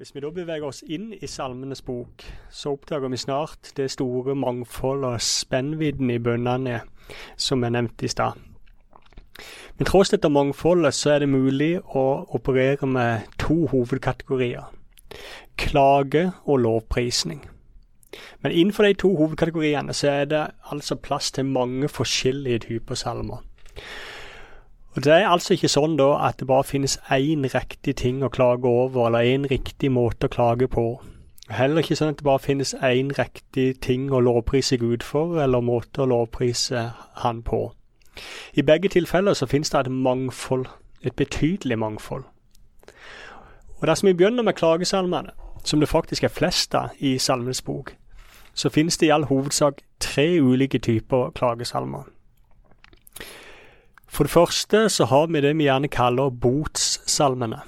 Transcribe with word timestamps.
Hvis 0.00 0.14
vi 0.14 0.20
da 0.24 0.30
beveger 0.32 0.64
oss 0.64 0.78
inn 0.88 1.10
i 1.12 1.28
Salmenes 1.28 1.82
bok, 1.84 2.22
så 2.48 2.70
oppdager 2.72 3.10
vi 3.12 3.18
snart 3.20 3.68
det 3.76 3.90
store 3.92 4.32
mangfold 4.32 5.02
og 5.04 5.20
spennvidden 5.20 6.08
i 6.08 6.16
bønnene 6.24 6.78
som 7.36 7.66
er 7.68 7.74
nevnt 7.74 8.00
i 8.00 8.08
stad. 8.08 8.38
Men 9.76 9.90
tross 9.90 10.08
dette 10.14 10.30
mangfoldet 10.32 10.96
så 10.96 11.12
er 11.12 11.20
det 11.20 11.28
mulig 11.28 11.68
å 11.84 12.06
operere 12.32 12.88
med 12.88 13.28
to 13.44 13.66
hovedkategorier. 13.74 14.72
Klage 15.60 16.30
og 16.46 16.62
lovprisning. 16.64 17.44
Men 18.40 18.56
innenfor 18.56 18.88
de 18.88 18.96
to 19.04 19.12
hovedkategoriene 19.20 19.92
så 19.92 20.14
er 20.22 20.32
det 20.32 20.46
altså 20.72 20.96
plass 20.96 21.28
til 21.36 21.52
mange 21.52 21.92
forskjellige 21.92 22.64
typer 22.70 22.96
salmer. 22.96 23.44
Og 24.96 25.04
Det 25.04 25.12
er 25.12 25.28
altså 25.28 25.54
ikke 25.54 25.68
sånn 25.70 25.94
da 25.98 26.08
at 26.26 26.40
det 26.40 26.48
bare 26.50 26.66
finnes 26.66 26.96
én 27.14 27.46
riktig 27.46 27.94
ting 27.96 28.24
å 28.26 28.28
klage 28.28 28.66
over, 28.66 29.06
eller 29.06 29.22
én 29.22 29.46
riktig 29.50 29.92
måte 29.94 30.26
å 30.26 30.32
klage 30.34 30.66
på. 30.68 30.86
Heller 31.50 31.82
ikke 31.82 31.96
sånn 31.98 32.10
at 32.10 32.18
det 32.18 32.26
bare 32.26 32.42
finnes 32.42 32.74
én 32.74 33.12
riktig 33.14 33.80
ting 33.86 34.10
å 34.10 34.20
lovprise 34.20 34.78
Gud 34.82 35.06
for, 35.06 35.38
eller 35.42 35.62
måte 35.62 36.02
å 36.02 36.10
lovprise 36.10 36.90
Han 37.22 37.42
på. 37.42 37.72
I 38.54 38.62
begge 38.62 38.88
tilfeller 38.88 39.34
så 39.34 39.46
finnes 39.46 39.70
det 39.70 39.86
et 39.86 39.92
mangfold, 39.92 40.66
et 41.02 41.14
betydelig 41.16 41.78
mangfold. 41.78 42.24
Og 43.80 43.86
Dersom 43.86 44.06
vi 44.06 44.14
begynner 44.14 44.42
med 44.42 44.54
klagesalmene, 44.54 45.30
som 45.64 45.80
det 45.80 45.88
faktisk 45.88 46.24
er 46.24 46.34
flest 46.34 46.74
av 46.74 46.90
i 46.98 47.18
Salmenes 47.18 47.62
bok, 47.62 47.94
så 48.54 48.68
finnes 48.68 48.98
det 48.98 49.06
i 49.06 49.10
all 49.14 49.24
hovedsak 49.24 49.82
tre 50.00 50.40
ulike 50.40 50.78
typer 50.78 51.30
klagesalmer. 51.30 52.02
For 54.10 54.26
det 54.26 54.32
første 54.34 54.88
så 54.90 55.06
har 55.06 55.26
vi 55.30 55.40
det 55.40 55.52
vi 55.58 55.68
gjerne 55.68 55.88
kaller 55.88 56.32
botssalmene. 56.34 57.60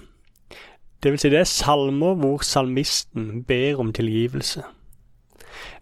Det 1.03 1.13
vil 1.13 1.19
si 1.19 1.31
det 1.31 1.39
er 1.39 1.51
salmer 1.51 2.15
hvor 2.19 2.43
salmisten 2.47 3.45
ber 3.47 3.79
om 3.81 3.93
tilgivelse. 3.95 4.62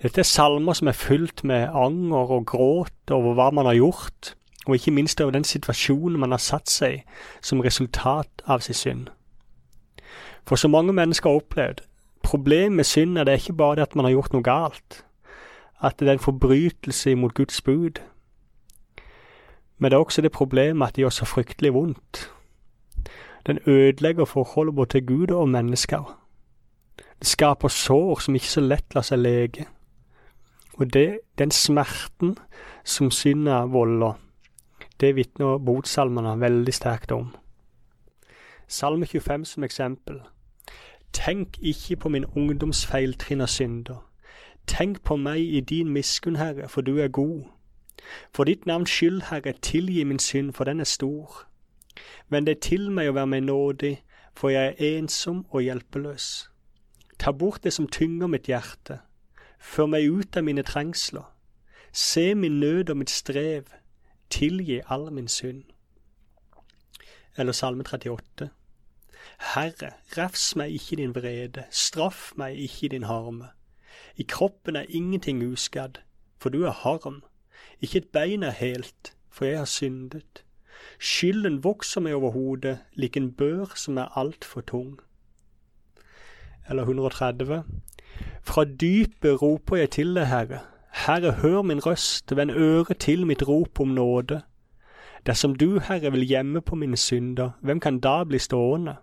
Dette 0.02 0.20
er 0.20 0.28
salmer 0.28 0.76
som 0.76 0.88
er 0.88 0.96
fylt 0.96 1.44
med 1.44 1.72
anger 1.76 2.36
og 2.36 2.46
gråt 2.46 3.12
over 3.12 3.34
hva 3.34 3.50
man 3.56 3.68
har 3.68 3.78
gjort, 3.78 4.34
og 4.66 4.76
ikke 4.76 4.92
minst 4.96 5.20
over 5.20 5.32
den 5.32 5.44
situasjonen 5.44 6.20
man 6.20 6.36
har 6.36 6.42
satt 6.44 6.68
seg 6.70 7.04
som 7.40 7.60
resultat 7.64 8.44
av 8.44 8.60
sin 8.64 8.76
synd. 8.76 9.08
For 10.48 10.60
så 10.60 10.68
mange 10.68 10.92
mennesker 10.92 11.30
har 11.30 11.40
opplevd, 11.40 11.84
problemet 12.22 12.76
med 12.76 12.88
synd 12.88 13.18
er 13.18 13.24
det 13.24 13.40
ikke 13.40 13.56
bare 13.56 13.76
det 13.76 13.88
at 13.88 13.96
man 13.96 14.04
har 14.04 14.12
gjort 14.12 14.36
noe 14.36 14.44
galt, 14.44 15.02
at 15.80 16.00
det 16.00 16.08
er 16.08 16.18
en 16.18 16.26
forbrytelse 16.28 17.14
mot 17.16 17.34
Guds 17.34 17.60
bud, 17.64 18.00
men 19.80 19.90
det 19.90 19.96
er 19.96 20.04
også 20.04 20.22
det 20.22 20.32
problemet 20.32 20.86
at 20.86 20.96
det 20.96 21.02
gjør 21.02 21.16
så 21.16 21.24
fryktelig 21.24 21.72
vondt. 21.74 22.30
Den 23.46 23.58
ødelegger 23.66 24.24
forholdet 24.24 24.74
både 24.74 24.88
til 24.88 25.06
Gud 25.06 25.30
og 25.30 25.48
mennesker. 25.48 26.20
Det 26.98 27.26
skaper 27.26 27.68
sår 27.68 28.18
som 28.20 28.34
ikke 28.34 28.52
så 28.52 28.60
lett 28.60 28.94
lar 28.94 29.02
seg 29.02 29.18
lege. 29.18 29.66
Og 30.76 30.92
det, 30.92 31.20
den 31.38 31.50
smerten 31.50 32.36
som 32.84 33.10
synda 33.10 33.64
volder, 33.64 34.20
det 35.00 35.14
vitner 35.16 35.58
botsalmene 35.58 36.36
veldig 36.40 36.74
sterkt 36.74 37.12
om. 37.12 37.32
Salme 38.68 39.06
25 39.06 39.44
som 39.44 39.64
eksempel. 39.64 40.20
Tenk 41.12 41.56
ikke 41.60 41.96
på 41.96 42.08
min 42.08 42.24
ungdoms 42.36 42.86
feiltrinn 42.86 43.40
og 43.40 43.48
synder. 43.48 44.04
Tenk 44.66 45.02
på 45.04 45.16
meg 45.16 45.40
i 45.40 45.60
din 45.60 45.88
miskunn, 45.88 46.36
Herre, 46.36 46.68
for 46.68 46.80
du 46.80 46.98
er 46.98 47.08
god. 47.08 47.48
For 48.34 48.44
ditt 48.44 48.66
navns 48.66 48.90
skyld, 48.90 49.22
Herre, 49.30 49.52
tilgi 49.52 50.04
min 50.04 50.18
synd, 50.18 50.52
for 50.52 50.64
den 50.64 50.80
er 50.80 50.84
stor. 50.84 51.46
Vend 52.28 52.46
deg 52.46 52.60
til 52.60 52.90
meg 52.90 53.08
og 53.08 53.14
vær 53.14 53.24
meg 53.24 53.42
nådig, 53.42 54.02
for 54.34 54.48
jeg 54.48 54.74
er 54.78 54.98
ensom 54.98 55.46
og 55.50 55.62
hjelpeløs. 55.62 56.50
Ta 57.18 57.32
bort 57.32 57.64
det 57.64 57.72
som 57.72 57.88
tynger 57.88 58.26
mitt 58.26 58.46
hjerte. 58.48 59.00
Før 59.58 59.86
meg 59.86 60.08
ut 60.10 60.36
av 60.36 60.44
mine 60.44 60.62
trengsler. 60.62 61.26
Se 61.92 62.34
min 62.34 62.60
nød 62.60 62.90
og 62.90 62.96
mitt 62.96 63.10
strev. 63.10 63.64
Tilgi 64.30 64.80
all 64.88 65.10
min 65.12 65.28
synd. 65.28 65.64
Eller 67.36 67.52
Salme 67.52 67.84
38. 67.84 68.50
Herre, 69.54 69.92
refs 70.16 70.56
meg 70.56 70.72
ikke 70.76 70.96
din 70.96 71.14
vrede, 71.14 71.64
straff 71.70 72.32
meg 72.36 72.58
ikke 72.58 72.88
din 72.88 73.08
harme. 73.08 73.48
I 74.16 74.22
kroppen 74.28 74.76
er 74.76 74.88
ingenting 74.88 75.42
uskadd, 75.44 76.00
for 76.38 76.48
du 76.48 76.64
er 76.64 76.70
harm. 76.70 77.22
Ikke 77.80 77.98
et 77.98 78.08
bein 78.12 78.42
er 78.42 78.50
helt, 78.50 79.14
for 79.30 79.44
jeg 79.44 79.58
har 79.58 79.64
syndet. 79.64 80.44
Skylden 80.98 81.64
vokser 81.64 82.00
meg 82.00 82.14
over 82.14 82.30
hodet, 82.30 82.78
lik 82.94 83.16
en 83.16 83.32
bør 83.32 83.72
som 83.76 83.96
er 83.96 84.18
altfor 84.18 84.60
tung. 84.60 84.98
Eller 86.68 86.82
130. 86.82 87.62
Fra 88.42 88.64
dypet 88.64 89.42
roper 89.42 89.76
jeg 89.76 89.90
til 89.90 90.14
deg, 90.14 90.26
Herre. 90.28 90.60
Herre, 91.06 91.32
hør 91.32 91.62
min 91.62 91.86
røst, 91.86 92.36
vend 92.36 92.50
øret 92.50 92.98
til 92.98 93.26
mitt 93.26 93.48
rop 93.48 93.80
om 93.80 93.88
nåde. 93.88 94.42
Dersom 95.26 95.54
du, 95.54 95.78
Herre, 95.78 96.12
vil 96.12 96.28
gjemme 96.28 96.60
på 96.60 96.74
mine 96.74 96.96
synder, 96.96 97.50
hvem 97.60 97.80
kan 97.80 98.00
da 98.00 98.24
bli 98.24 98.38
stående? 98.38 98.96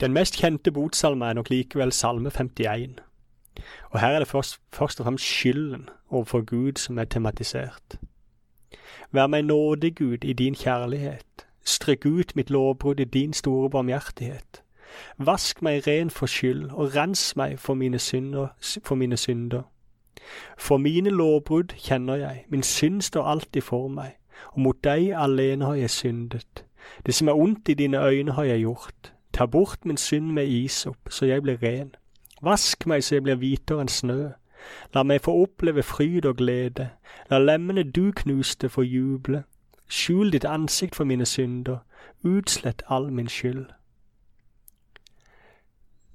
Den 0.00 0.12
mest 0.12 0.38
kjente 0.38 0.70
botsalme 0.72 1.26
er 1.26 1.32
nok 1.32 1.50
likevel 1.50 1.92
Salme 1.92 2.30
51. 2.30 3.00
Og 3.90 4.00
her 4.00 4.08
er 4.08 4.18
det 4.18 4.28
først, 4.28 4.60
først 4.72 5.00
og 5.00 5.04
fremst 5.04 5.24
skylden 5.24 5.88
overfor 6.10 6.44
Gud 6.44 6.72
som 6.76 6.98
er 6.98 7.04
tematisert. 7.04 7.98
Vær 9.12 9.26
meg 9.26 9.42
nådig, 9.42 9.96
Gud, 9.96 10.24
i 10.24 10.32
din 10.32 10.54
kjærlighet. 10.54 11.46
Stryk 11.64 12.06
ut 12.06 12.36
mitt 12.36 12.50
lovbrudd 12.50 13.00
i 13.00 13.04
din 13.04 13.32
store 13.32 13.70
barmhjertighet. 13.70 14.62
Vask 15.18 15.62
meg 15.62 15.86
ren 15.86 16.10
for 16.10 16.26
skyld, 16.26 16.70
og 16.70 16.96
rens 16.96 17.36
meg 17.36 17.58
for 17.58 17.74
mine 17.74 17.98
synder. 17.98 18.48
For, 18.82 18.94
mine 18.94 19.16
synder. 19.16 19.62
for 20.58 20.76
mine 20.76 21.10
lovbrudd 21.10 21.72
kjenner 21.76 22.14
jeg, 22.14 22.44
min 22.48 22.62
synd 22.62 23.02
står 23.02 23.24
alltid 23.24 23.62
for 23.62 23.88
meg, 23.88 24.16
og 24.52 24.60
mot 24.60 24.84
deg 24.84 25.12
alene 25.16 25.64
har 25.64 25.74
jeg 25.74 25.90
syndet. 25.90 26.64
Det 27.06 27.14
som 27.14 27.28
er 27.28 27.32
ondt 27.32 27.68
i 27.68 27.74
dine 27.74 28.04
øyne 28.04 28.32
har 28.32 28.44
jeg 28.44 28.58
gjort. 28.58 29.12
Ta 29.32 29.46
bort 29.46 29.84
min 29.84 29.96
synd 29.96 30.30
med 30.32 30.48
isop, 30.48 30.98
så 31.10 31.26
jeg 31.26 31.42
blir 31.42 31.62
ren. 31.62 31.94
Vask 32.42 32.86
meg 32.86 33.04
så 33.04 33.16
jeg 33.16 33.26
blir 33.26 33.40
hvitere 33.40 33.82
enn 33.82 33.92
snø. 33.92 34.20
La 34.94 35.02
meg 35.02 35.22
få 35.24 35.34
oppleve 35.42 35.82
fryd 35.82 36.26
og 36.26 36.36
glede. 36.42 36.90
La 37.30 37.38
lemmene 37.38 37.82
du 37.82 38.12
knuste 38.12 38.68
få 38.68 38.82
juble. 38.82 39.44
Skjul 39.88 40.32
ditt 40.32 40.44
ansikt 40.44 40.96
for 40.96 41.04
mine 41.04 41.26
synder. 41.26 41.78
Utslett 42.24 42.82
all 42.88 43.12
min 43.12 43.28
skyld. 43.28 43.66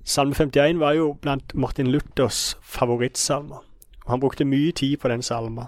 Salme 0.04 0.36
51 0.36 0.80
var 0.80 0.94
jo 0.94 1.14
blant 1.22 1.56
Martin 1.56 1.88
Luthers 1.88 2.58
favorittsalmer. 2.62 3.64
Han 4.08 4.20
brukte 4.20 4.46
mye 4.46 4.72
tid 4.72 4.98
på 4.98 5.08
den 5.08 5.22
salma. 5.22 5.66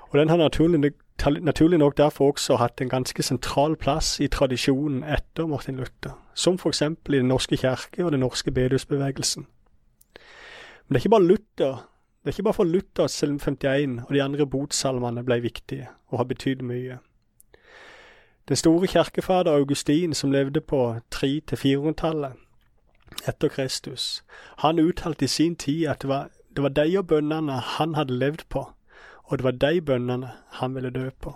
Og 0.00 0.18
den 0.18 0.28
har 0.28 0.36
naturlig, 0.36 0.92
naturlig 1.30 1.78
nok 1.78 1.96
derfor 1.96 2.32
også 2.32 2.56
hatt 2.56 2.80
en 2.80 2.88
ganske 2.88 3.22
sentral 3.22 3.76
plass 3.76 4.20
i 4.20 4.26
tradisjonen 4.26 5.04
etter 5.04 5.46
Martin 5.46 5.76
Luther, 5.76 6.16
som 6.34 6.58
f.eks. 6.58 6.82
i 6.82 7.12
Den 7.12 7.28
norske 7.28 7.56
kirke 7.56 8.04
og 8.04 8.12
den 8.12 8.20
norske 8.20 8.50
bedehusbevegelsen. 8.50 9.46
Men 9.46 10.94
det 10.94 10.96
er 10.96 11.04
ikke 11.04 11.10
bare 11.10 11.24
Luther, 11.24 11.88
det 12.22 12.28
er 12.28 12.36
ikke 12.36 12.42
bare 12.42 12.54
for 12.54 12.64
Luther 12.64 13.04
at 13.04 13.10
Salm 13.10 13.38
51 13.38 14.00
og 14.08 14.14
de 14.14 14.22
andre 14.22 14.46
botsalmene 14.46 15.24
ble 15.24 15.40
viktige 15.42 15.88
og 16.08 16.18
har 16.18 16.24
betydd 16.24 16.62
mye. 16.62 16.98
Den 18.48 18.56
store 18.56 18.86
kirkefader 18.86 19.52
Augustin, 19.52 20.14
som 20.14 20.30
levde 20.30 20.60
på 20.60 20.96
300-400-tallet 21.14 22.32
etter 23.28 23.48
Kristus, 23.48 24.24
han 24.58 24.78
uttalte 24.78 25.24
i 25.24 25.28
sin 25.28 25.56
tid 25.56 25.86
at 25.86 26.02
det 26.02 26.08
var, 26.08 26.30
det 26.56 26.62
var 26.62 26.68
de 26.68 26.98
og 26.98 27.06
bønnene 27.06 27.52
han 27.52 27.94
hadde 27.94 28.18
levd 28.18 28.48
på, 28.48 28.72
og 29.32 29.38
det 29.38 29.44
var 29.44 29.50
de 29.56 29.80
bønnene 29.80 30.30
han 30.60 30.74
ville 30.74 30.90
dø 30.90 31.10
på. 31.10 31.30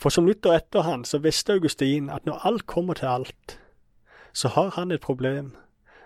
For 0.00 0.08
som 0.08 0.24
Luther 0.24 0.54
etter 0.56 0.82
han, 0.82 1.04
så 1.04 1.18
visste 1.20 1.52
Augustin 1.52 2.08
at 2.10 2.24
når 2.24 2.46
alt 2.48 2.66
kommer 2.66 2.94
til 2.94 3.06
alt, 3.06 3.60
så 4.32 4.48
har 4.48 4.70
han 4.70 4.90
et 4.90 5.00
problem 5.00 5.52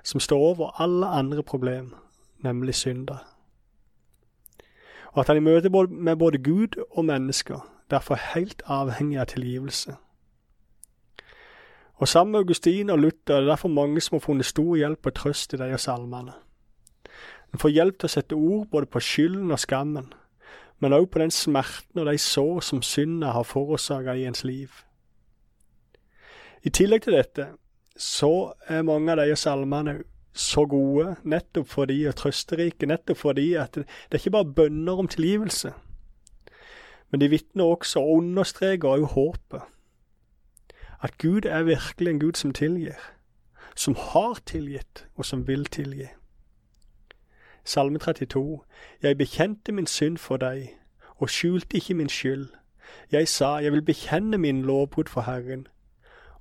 som 0.02 0.20
står 0.20 0.38
over 0.38 0.82
alle 0.82 1.06
andre 1.06 1.42
problem, 1.42 1.94
nemlig 2.38 2.75
synder. 2.75 3.22
Og 5.06 5.20
at 5.20 5.26
han 5.26 5.37
i 5.37 5.40
møte 5.40 5.70
med 5.88 6.16
både 6.16 6.38
Gud 6.38 6.82
og 6.90 7.04
mennesker 7.04 7.62
derfor 7.90 8.14
er 8.14 8.34
helt 8.34 8.62
avhengig 8.66 9.20
av 9.20 9.26
tilgivelse. 9.26 9.94
Og 11.94 12.08
sammen 12.08 12.32
med 12.32 12.40
Augustin 12.40 12.90
og 12.90 12.98
Luther 12.98 13.34
er 13.34 13.40
det 13.40 13.48
derfor 13.48 13.69
mange 13.69 14.00
som 14.00 14.14
har 14.14 14.26
funnet 14.26 14.46
stor 14.46 14.76
hjelp 14.76 15.06
og 15.06 15.14
trøst 15.14 15.54
i 15.54 15.56
de 15.56 15.78
salmene. 15.78 16.32
En 17.52 17.60
får 17.62 17.72
hjelp 17.72 17.98
til 17.98 18.08
å 18.08 18.12
sette 18.12 18.36
ord 18.36 18.66
både 18.72 18.88
på 18.92 19.02
skylden 19.02 19.54
og 19.54 19.60
skammen, 19.62 20.12
men 20.78 20.94
også 20.94 21.10
på 21.12 21.22
den 21.22 21.32
smerten 21.34 22.02
og 22.02 22.10
de 22.10 22.18
sår 22.20 22.60
som 22.66 22.82
synda 22.84 23.32
har 23.34 23.48
forårsaka 23.48 24.14
i 24.14 24.26
ens 24.28 24.44
liv. 24.44 24.84
I 26.62 26.70
tillegg 26.74 27.06
til 27.06 27.16
dette 27.16 27.48
så 27.98 28.52
er 28.68 28.86
mange 28.86 29.14
av 29.14 29.22
de 29.22 29.36
salmene 29.38 29.98
så 30.38 30.66
gode 30.70 31.16
nettopp 31.26 31.66
fordi 31.72 31.98
og 32.06 32.14
trøsterike, 32.20 32.86
nettopp 32.86 33.18
fordi 33.18 33.52
at 33.58 33.74
det, 33.74 33.86
det 33.86 34.18
er 34.18 34.22
ikke 34.22 34.36
bare 34.36 34.54
bønner 34.60 35.02
om 35.02 35.08
tilgivelse, 35.10 35.72
men 37.10 37.22
de 37.22 37.30
vitner 37.32 37.64
også 37.64 38.04
og 38.04 38.20
understreker 38.20 38.88
også 38.88 39.14
håpet. 39.14 39.62
At 41.02 41.14
Gud 41.18 41.46
er 41.46 41.62
virkelig 41.62 42.10
en 42.10 42.20
Gud 42.20 42.36
som 42.36 42.52
tilgir 42.52 42.98
som 43.78 43.94
har 43.94 44.40
tilgitt, 44.46 45.06
og 45.14 45.26
som 45.26 45.44
vil 45.46 45.66
tilgi. 45.70 46.08
Salme 47.68 47.98
32. 47.98 48.60
Jeg 49.02 49.18
bekjente 49.18 49.72
min 49.72 49.86
synd 49.86 50.16
for 50.18 50.36
deg, 50.36 50.78
og 51.16 51.28
skjulte 51.30 51.76
ikke 51.76 51.94
min 51.94 52.08
skyld. 52.08 52.46
Jeg 53.12 53.28
sa, 53.28 53.44
jeg 53.44 53.72
vil 53.72 53.82
bekjenne 53.82 54.38
min 54.38 54.62
lovbrudd 54.62 55.08
for 55.08 55.20
Herren, 55.20 55.66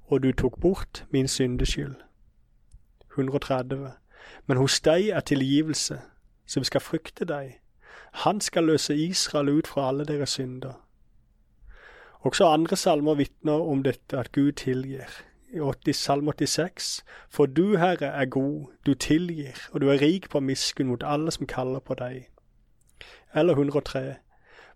og 0.05 0.23
du 0.23 0.31
tok 0.31 0.59
bort 0.59 1.05
min 1.11 1.27
syndeskyld. 1.27 1.95
130. 3.11 3.91
Men 4.45 4.57
hos 4.57 4.79
deg 4.79 5.07
er 5.07 5.19
tilgivelse, 5.19 5.99
så 6.45 6.59
vi 6.59 6.65
skal 6.65 6.81
frykte 6.81 7.25
deg. 7.25 7.59
Han 8.23 8.41
skal 8.41 8.63
løse 8.63 8.95
Israel 8.95 9.49
ut 9.49 9.67
fra 9.67 9.87
alle 9.87 10.05
deres 10.05 10.29
synder. 10.29 10.79
Også 12.19 12.47
andre 12.47 12.75
salmer 12.75 13.15
vitner 13.15 13.67
om 13.67 13.83
dette, 13.83 14.17
at 14.17 14.31
Gud 14.31 14.51
tilgir. 14.51 15.26
I 15.53 15.59
80, 15.59 15.93
Salme 15.93 16.31
86.: 16.31 17.03
For 17.29 17.45
du, 17.45 17.77
Herre, 17.77 18.05
er 18.05 18.25
god, 18.25 18.65
du 18.85 18.93
tilgir, 18.93 19.69
og 19.71 19.81
du 19.81 19.89
er 19.89 20.01
rik 20.01 20.29
på 20.29 20.39
miskunn 20.39 20.87
mot 20.87 21.03
alle 21.03 21.31
som 21.31 21.47
kaller 21.47 21.79
på 21.79 21.95
deg. 21.95 22.27
Eller 23.35 23.53
103. 23.53 24.15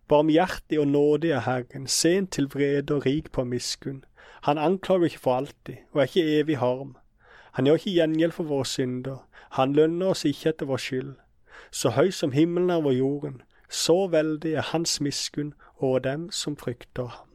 Barmhjertig 0.07 0.79
og 0.79 0.87
nådig 0.87 1.31
er 1.31 1.39
Herren, 1.39 1.87
sent 1.87 2.31
til 2.31 2.47
vrede 2.53 2.95
og 2.95 3.05
rik 3.05 3.31
på 3.31 3.43
miskunn. 3.43 4.05
Han 4.41 4.57
anklager 4.57 5.03
ikke 5.03 5.19
for 5.19 5.35
alltid, 5.35 5.75
og 5.91 6.01
er 6.01 6.03
ikke 6.03 6.39
evig 6.39 6.57
harm. 6.57 6.95
Han 7.51 7.65
gjør 7.65 7.73
ikke 7.73 7.91
gjengjeld 7.91 8.31
for 8.31 8.43
våre 8.43 8.65
synder, 8.65 9.27
han 9.51 9.73
lønner 9.73 10.13
oss 10.13 10.25
ikke 10.25 10.49
etter 10.49 10.65
vår 10.65 10.77
skyld. 10.77 11.15
Så 11.71 11.89
høy 11.89 12.09
som 12.15 12.31
himmelen 12.31 12.69
er 12.69 12.79
over 12.79 12.91
jorden, 12.91 13.41
så 13.69 14.07
veldig 14.07 14.53
er 14.53 14.69
hans 14.71 15.01
miskunn 15.01 15.53
over 15.77 15.99
dem 15.99 16.31
som 16.31 16.55
frykter 16.57 17.05
ham. 17.05 17.30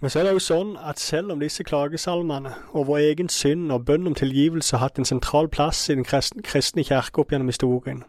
Men 0.00 0.10
så 0.10 0.18
er 0.18 0.26
det 0.26 0.32
jo 0.36 0.42
sånn 0.44 0.74
at 0.76 1.00
selv 1.00 1.32
om 1.32 1.40
disse 1.40 1.64
klagesalmene 1.64 2.52
og 2.76 2.90
vår 2.90 2.98
egen 3.06 3.30
synd 3.32 3.72
og 3.72 3.86
bønn 3.88 4.10
om 4.10 4.16
tilgivelse 4.16 4.76
har 4.76 4.90
hatt 4.90 5.00
en 5.00 5.08
sentral 5.08 5.48
plass 5.48 5.86
i 5.88 5.96
den 5.96 6.04
kristne 6.04 6.84
kirke 6.84 7.22
opp 7.22 7.32
gjennom 7.32 7.48
historien, 7.48 8.04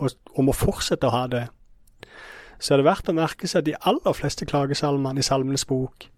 og, 0.00 0.16
og 0.32 0.48
må 0.48 0.54
fortsette 0.56 1.10
å 1.10 1.12
ha 1.12 1.26
det, 1.28 1.44
så 2.58 2.74
er 2.74 2.80
det 2.80 2.88
verdt 2.88 3.10
å 3.12 3.16
merke 3.16 3.48
seg 3.48 3.62
at 3.62 3.68
de 3.68 3.76
aller 3.84 4.16
fleste 4.16 4.48
klagesalmene 4.48 5.20
i 5.20 5.26
Salmenes 5.26 5.66
bok, 5.68 6.08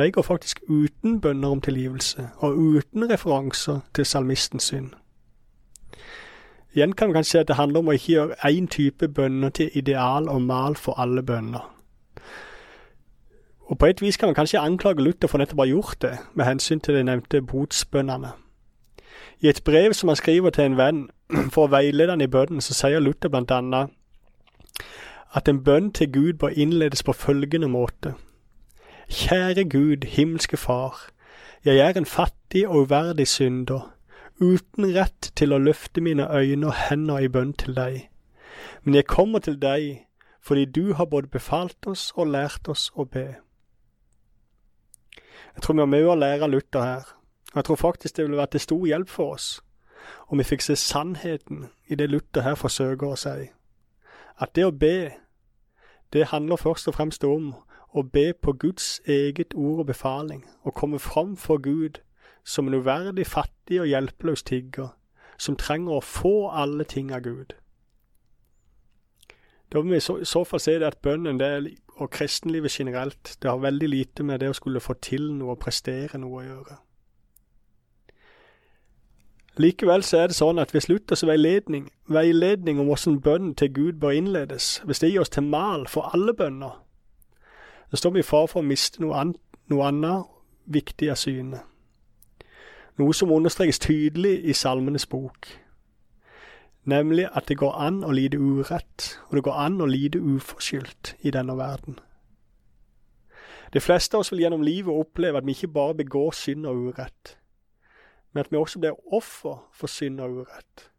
de 0.00 0.08
går 0.08 0.24
faktisk 0.24 0.62
uten 0.68 1.20
bønner 1.20 1.52
om 1.52 1.60
tilgivelse, 1.60 2.30
og 2.40 2.56
uten 2.56 3.04
referanser 3.10 3.82
til 3.92 4.08
salmistens 4.08 4.70
synd. 4.72 4.94
Igjen 6.72 6.94
kan 6.96 7.10
vi 7.10 7.18
kanskje 7.18 7.30
si 7.30 7.40
at 7.42 7.50
det 7.50 7.58
handler 7.58 7.82
om 7.82 7.90
å 7.92 7.98
ikke 7.98 8.12
gjøre 8.14 8.40
én 8.48 8.70
type 8.72 9.08
bønner 9.12 9.52
til 9.52 9.74
ideal 9.76 10.30
og 10.32 10.40
mal 10.48 10.80
for 10.80 10.96
alle 10.96 11.20
bønner. 11.20 11.68
Og 13.72 13.78
på 13.78 13.86
et 13.88 14.02
vis 14.04 14.16
kan 14.20 14.28
man 14.28 14.34
kanskje 14.36 14.60
anklage 14.60 15.00
Luther 15.00 15.30
for 15.32 15.40
nettopp 15.40 15.62
å 15.62 15.64
ha 15.64 15.70
gjort 15.70 16.02
det, 16.04 16.16
med 16.36 16.44
hensyn 16.44 16.80
til 16.84 16.98
de 16.98 17.06
nevnte 17.08 17.38
botsbønnene. 17.40 18.34
I 19.40 19.48
et 19.48 19.62
brev 19.64 19.94
som 19.96 20.10
han 20.12 20.18
skriver 20.20 20.52
til 20.52 20.66
en 20.66 20.76
venn 20.76 20.98
for 21.54 21.64
å 21.64 21.70
veilede 21.72 22.12
han 22.12 22.20
i 22.20 22.28
bønnen, 22.28 22.60
så 22.60 22.76
sier 22.76 23.00
Luther 23.00 23.32
blant 23.32 23.54
annet 23.56 23.94
at 25.32 25.48
en 25.48 25.62
bønn 25.64 25.88
til 25.96 26.10
Gud 26.12 26.36
bør 26.42 26.52
innledes 26.52 27.00
på 27.02 27.14
følgende 27.16 27.70
måte. 27.72 28.12
Kjære 29.08 29.64
Gud, 29.72 30.04
himmelske 30.04 30.60
Far, 30.60 31.08
jeg 31.64 31.78
er 31.80 31.96
en 31.96 32.06
fattig 32.06 32.66
og 32.68 32.90
uverdig 32.90 33.26
synder 33.28 33.88
uten 34.36 34.90
rett 34.92 35.30
til 35.36 35.56
å 35.56 35.60
løfte 35.62 36.04
mine 36.04 36.26
øyne 36.28 36.68
og 36.68 36.76
hender 36.90 37.24
i 37.24 37.32
bønn 37.32 37.54
til 37.56 37.72
deg. 37.78 37.96
Men 38.84 39.00
jeg 39.00 39.08
kommer 39.08 39.40
til 39.40 39.56
deg 39.56 40.04
fordi 40.44 40.64
du 40.64 40.92
har 41.00 41.08
både 41.08 41.32
befalt 41.32 41.86
oss 41.86 42.10
og 42.16 42.34
lært 42.36 42.68
oss 42.68 42.90
å 42.92 43.08
be. 43.08 43.40
Jeg 45.54 45.62
tror 45.62 45.74
vi 45.74 45.84
har 45.84 45.92
mye 45.92 46.08
å 46.12 46.18
lære 46.18 46.48
Luther 46.50 46.86
her, 46.86 47.12
og 47.52 47.60
jeg 47.60 47.64
tror 47.64 47.76
faktisk 47.76 48.16
det 48.16 48.24
ville 48.24 48.40
vært 48.40 48.54
til 48.56 48.66
stor 48.66 48.86
hjelp 48.86 49.12
for 49.12 49.36
oss 49.36 49.52
om 50.28 50.38
vi 50.38 50.44
fikk 50.44 50.62
se 50.64 50.76
sannheten 50.76 51.66
i 51.86 51.94
det 51.94 52.08
Luther 52.10 52.42
her 52.42 52.56
forsøker 52.58 53.12
å 53.12 53.18
si. 53.20 53.50
At 54.40 54.54
det 54.56 54.64
å 54.66 54.72
be, 54.74 55.12
det 56.12 56.30
handler 56.32 56.60
først 56.60 56.88
og 56.88 56.96
fremst 56.96 57.24
om 57.24 57.52
å 57.92 58.02
be 58.02 58.32
på 58.32 58.54
Guds 58.56 59.00
eget 59.04 59.54
ord 59.54 59.84
og 59.84 59.86
befaling, 59.92 60.46
og 60.64 60.74
komme 60.74 60.98
fram 60.98 61.36
for 61.36 61.60
Gud 61.60 62.00
som 62.44 62.68
en 62.68 62.74
uverdig 62.74 63.26
fattig 63.26 63.80
og 63.80 63.90
hjelpeløs 63.90 64.42
tigger, 64.42 64.94
som 65.38 65.56
trenger 65.56 65.98
å 65.98 66.06
få 66.06 66.48
alle 66.48 66.84
ting 66.84 67.12
av 67.12 67.22
Gud. 67.26 67.52
Da 69.72 69.80
må 69.80 69.94
vi 69.94 70.00
i 70.00 70.24
så, 70.28 70.44
fall 70.44 70.60
se 70.60 70.78
det 70.80 70.88
at 70.88 71.00
bønnen 71.04 71.40
det, 71.40 71.76
og 71.96 72.10
kristenlivet 72.10 72.70
generelt 72.70 73.36
det 73.42 73.50
har 73.50 73.58
veldig 73.58 73.88
lite 73.88 74.22
med 74.22 74.40
det 74.40 74.48
å 74.50 74.56
skulle 74.56 74.80
få 74.80 74.94
til 75.04 75.32
noe 75.36 75.54
og 75.54 75.60
prestere 75.62 76.18
noe 76.18 76.40
å 76.40 76.46
gjøre. 76.46 76.78
Likevel 79.60 80.02
så 80.02 80.22
er 80.22 80.30
det 80.30 80.36
sånn 80.38 80.58
at 80.62 80.72
hvis 80.72 80.88
Luthers 80.88 81.26
veiledning, 81.28 81.90
veiledning 82.08 82.80
om 82.80 82.88
hvordan 82.88 83.20
bønnen 83.20 83.54
til 83.54 83.72
Gud 83.72 84.00
bør 84.00 84.16
innledes, 84.16 84.78
hvis 84.88 85.02
det 85.02 85.12
gir 85.12 85.20
oss 85.20 85.34
til 85.34 85.44
mal 85.44 85.84
for 85.92 86.08
alle 86.16 86.32
bønner, 86.34 86.78
så 87.90 88.00
står 88.00 88.16
vi 88.16 88.24
i 88.24 88.26
fare 88.26 88.48
for 88.48 88.62
å 88.62 88.66
miste 88.66 89.04
noe, 89.04 89.18
annet, 89.20 89.60
noe 89.68 89.90
annet 89.90 90.32
viktig 90.72 91.10
av 91.12 91.20
syne 91.20 91.60
noe 93.00 93.14
som 93.16 93.32
understrekes 93.32 93.80
tydelig 93.82 94.40
i 94.44 94.54
Salmenes 94.56 95.06
bok, 95.06 95.48
nemlig 96.84 97.28
at 97.32 97.48
det 97.48 97.58
går 97.58 97.72
an 97.72 98.02
å 98.04 98.10
lide 98.10 98.38
urett, 98.38 99.20
og 99.28 99.36
det 99.36 99.44
går 99.44 99.58
an 99.64 99.80
å 99.80 99.86
lide 99.86 100.18
uforskyldt 100.18 101.16
i 101.20 101.30
denne 101.30 101.56
verden. 101.56 101.98
De 103.72 103.80
fleste 103.80 104.16
av 104.16 104.20
oss 104.20 104.32
vil 104.32 104.42
gjennom 104.44 104.62
livet 104.62 104.92
oppleve 104.92 105.38
at 105.38 105.46
vi 105.46 105.54
ikke 105.56 105.72
bare 105.72 105.94
begår 105.94 106.32
synd 106.36 106.66
og 106.66 106.76
urett, 106.76 107.38
men 108.32 108.44
at 108.44 108.52
vi 108.52 108.56
også 108.56 108.80
blir 108.80 109.14
offer 109.14 109.62
for 109.72 109.86
synd 109.86 110.20
og 110.20 110.42
urett, 110.42 110.90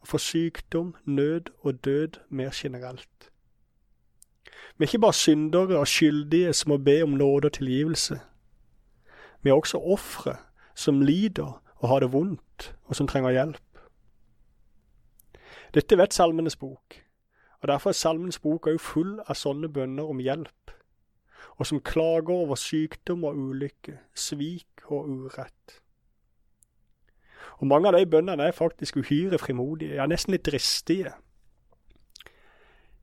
og 0.00 0.08
for 0.08 0.18
sykdom, 0.18 0.94
nød 1.04 1.52
og 1.60 1.84
død 1.84 2.18
mer 2.28 2.50
generelt. 2.54 3.30
Vi 4.78 4.84
er 4.84 4.88
ikke 4.88 4.98
bare 4.98 5.12
syndere 5.12 5.78
og 5.78 5.88
skyldige 5.88 6.52
som 6.52 6.68
må 6.68 6.76
be 6.76 7.02
om 7.02 7.14
nåde 7.16 7.46
og 7.46 7.52
tilgivelse. 7.52 8.20
Vi 9.42 9.50
er 9.50 9.54
også 9.54 9.78
ofre 9.78 10.36
som 10.74 11.00
lider 11.00 11.62
og 11.76 11.88
har 11.88 12.00
det 12.00 12.12
vondt, 12.12 12.74
og 12.84 12.96
som 12.96 13.08
trenger 13.08 13.30
hjelp. 13.30 13.65
Dette 15.76 15.98
vet 15.98 16.14
Salmenes 16.14 16.56
bok, 16.56 16.94
og 17.60 17.68
derfor 17.68 17.90
er 17.90 17.98
Salmenes 17.98 18.38
bok 18.40 18.64
òg 18.70 18.78
full 18.80 19.18
av 19.20 19.36
sånne 19.36 19.68
bønner 19.68 20.08
om 20.08 20.22
hjelp, 20.24 20.70
og 21.60 21.68
som 21.68 21.82
klager 21.84 22.32
over 22.32 22.56
sykdom 22.56 23.26
og 23.28 23.36
ulykke, 23.36 23.98
svik 24.16 24.86
og 24.86 25.10
urett. 25.10 25.74
Og 27.60 27.66
Mange 27.68 27.88
av 27.88 27.98
de 27.98 28.06
bønnene 28.08 28.48
er 28.48 28.56
faktisk 28.56 28.96
uhyre 28.96 29.36
frimodige, 29.38 29.98
ja, 30.00 30.06
nesten 30.08 30.32
litt 30.32 30.46
dristige. 30.48 31.12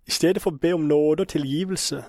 I 0.09 0.11
stedet 0.11 0.41
for 0.41 0.49
å 0.53 0.61
be 0.65 0.73
om 0.73 0.87
nåde 0.89 1.27
og 1.27 1.29
tilgivelse, 1.29 2.01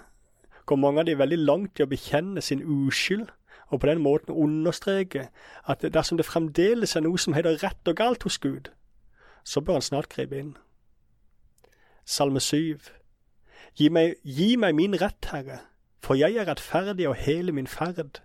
går 0.65 0.81
mange 0.81 1.01
av 1.01 1.07
de 1.11 1.19
veldig 1.19 1.39
langt 1.45 1.79
i 1.79 1.85
å 1.85 1.91
bekjenne 1.93 2.41
sin 2.41 2.65
uskyld 2.65 3.29
og 3.69 3.81
på 3.81 3.91
den 3.91 4.01
måten 4.01 4.33
understreke 4.33 5.29
at 5.69 5.85
dersom 5.85 6.17
det 6.17 6.25
fremdeles 6.25 6.97
er 6.97 7.05
noe 7.05 7.21
som 7.21 7.37
heter 7.37 7.61
rett 7.61 7.93
og 7.93 8.01
galt 8.01 8.25
hos 8.25 8.39
Gud, 8.41 8.73
så 9.45 9.61
bør 9.61 9.79
han 9.79 9.85
snart 9.85 10.09
gripe 10.13 10.39
inn. 10.41 10.55
Salme 12.05 12.41
7. 12.41 12.81
Gi 13.79 13.89
meg, 13.91 14.19
gi 14.25 14.55
meg 14.61 14.77
min 14.77 14.97
rett, 15.01 15.31
Herre, 15.33 15.61
for 16.05 16.19
jeg 16.19 16.37
er 16.37 16.49
rettferdig 16.49 17.09
og 17.11 17.19
hele 17.21 17.53
min 17.53 17.69
ferd. 17.71 18.21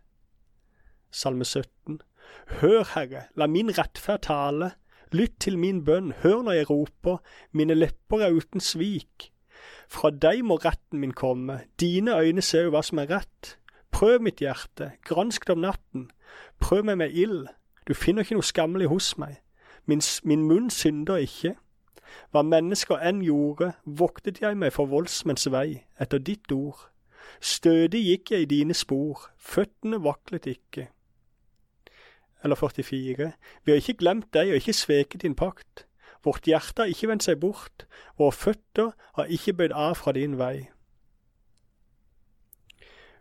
Salme 1.11 1.45
17. 1.45 2.01
Hør, 2.59 2.83
Herre, 2.93 3.27
la 3.35 3.47
min 3.47 3.71
rettferd 3.77 4.27
tale, 4.27 4.73
lytt 5.15 5.39
til 5.41 5.57
min 5.57 5.83
bønn, 5.85 6.13
hør 6.21 6.43
når 6.45 6.59
jeg 6.59 6.69
roper, 6.69 7.17
mine 7.51 7.77
lepper 7.77 8.25
er 8.25 8.35
uten 8.35 8.61
svik. 8.61 9.31
Fra 9.89 10.11
deg 10.13 10.43
må 10.45 10.59
retten 10.61 11.01
min 11.01 11.15
komme, 11.17 11.63
dine 11.81 12.13
øyne 12.19 12.43
ser 12.45 12.67
jo 12.67 12.75
hva 12.75 12.83
som 12.85 13.01
er 13.01 13.09
rett. 13.09 13.55
Prøv 13.91 14.21
mitt 14.21 14.43
hjerte, 14.43 14.91
gransk 15.07 15.47
det 15.47 15.55
om 15.57 15.63
natten, 15.65 16.09
prøv 16.61 16.85
meg 16.85 16.99
med 17.01 17.15
ild, 17.17 17.47
du 17.87 17.95
finner 17.97 18.21
ikke 18.21 18.37
noe 18.37 18.45
skammelig 18.45 18.89
hos 18.91 19.15
meg, 19.17 19.39
min, 19.85 20.01
min 20.23 20.43
munn 20.43 20.69
synder 20.69 21.21
ikke. 21.23 21.55
Hva 22.33 22.41
mennesker 22.45 23.01
enn 23.05 23.21
gjorde, 23.25 23.73
voktet 23.85 24.41
jeg 24.41 24.57
meg 24.57 24.73
for 24.73 24.89
voldsmenns 24.89 25.47
vei, 25.53 25.83
etter 26.01 26.21
ditt 26.21 26.51
ord. 26.51 26.87
Stødig 27.39 28.01
gikk 28.05 28.31
jeg 28.33 28.45
i 28.45 28.49
dine 28.49 28.73
spor, 28.73 29.29
føttene 29.37 30.01
vaklet 30.03 30.49
ikke. 30.49 30.89
Eller 32.43 32.55
44. 32.55 33.31
Vi 33.63 33.71
har 33.71 33.77
ikke 33.77 33.99
glemt 33.99 34.33
deg 34.33 34.49
og 34.49 34.59
ikke 34.59 34.73
sveket 34.73 35.21
din 35.21 35.35
pakt. 35.35 35.85
Vårt 36.23 36.47
hjerte 36.47 36.83
har 36.83 36.91
ikke 36.91 37.07
vendt 37.07 37.23
seg 37.23 37.39
bort, 37.39 37.85
våre 38.17 38.35
føtter 38.35 38.91
har 39.15 39.31
ikke 39.31 39.55
bøyd 39.55 39.75
av 39.75 39.95
fra 39.99 40.11
din 40.15 40.35
vei. 40.39 40.69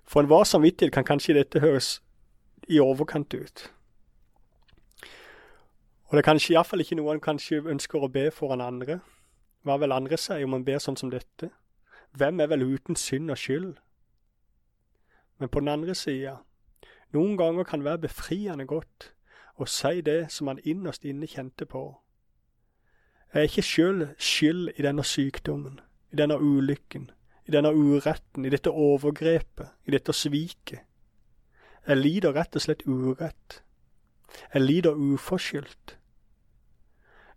For 0.08 0.24
enhver 0.24 0.46
samvittighet 0.48 0.94
kan 0.94 1.06
kanskje 1.06 1.36
dette 1.36 1.60
høres 1.62 1.98
i 2.68 2.80
overkant 2.80 3.34
ut. 3.34 3.68
Og 6.08 6.16
det 6.16 6.22
er 6.22 6.30
kanskje 6.30 6.54
iallfall 6.54 6.80
ikke 6.80 6.96
noe 6.96 7.12
han 7.12 7.24
kanskje 7.24 7.62
ønsker 7.68 8.04
å 8.04 8.10
be 8.12 8.30
foran 8.32 8.64
andre. 8.64 9.00
Hva 9.64 9.76
vil 9.80 9.92
andre 9.92 10.16
si 10.16 10.40
om 10.44 10.56
han 10.56 10.64
ber 10.64 10.80
sånn 10.80 10.96
som 10.96 11.12
dette? 11.12 11.50
Hvem 12.16 12.40
er 12.40 12.48
vel 12.48 12.64
uten 12.64 12.96
synd 12.96 13.30
og 13.30 13.38
skyld? 13.38 13.74
Men 15.38 15.50
på 15.52 15.60
den 15.60 15.68
andre 15.68 15.94
sida, 15.94 16.38
Noen 17.16 17.38
ganger 17.40 17.64
kan 17.64 17.84
være 17.84 18.02
befriende 18.04 18.66
godt 18.68 19.12
å 19.56 19.66
si 19.68 20.02
det 20.04 20.26
som 20.32 20.50
man 20.50 20.60
innerst 20.60 21.06
inne 21.08 21.28
kjente 21.28 21.64
på. 21.64 21.86
Jeg 23.32 23.40
er 23.40 23.48
ikke 23.48 23.64
sjøl 23.64 24.02
skyld 24.20 24.74
i 24.76 24.84
denne 24.84 25.04
sykdommen, 25.04 25.80
i 26.12 26.18
denne 26.20 26.36
ulykken, 26.36 27.08
i 27.48 27.54
denne 27.54 27.72
uretten, 27.72 28.44
i 28.44 28.52
dette 28.52 28.72
overgrepet, 28.72 29.72
i 29.88 29.96
dette 29.96 30.12
sviket. 30.12 30.84
Jeg 31.88 31.96
lider 31.96 32.36
rett 32.36 32.56
og 32.56 32.64
slett 32.64 32.84
urett. 32.84 33.62
Jeg 34.52 34.62
lider 34.62 34.96
uforskyldt. 34.96 35.97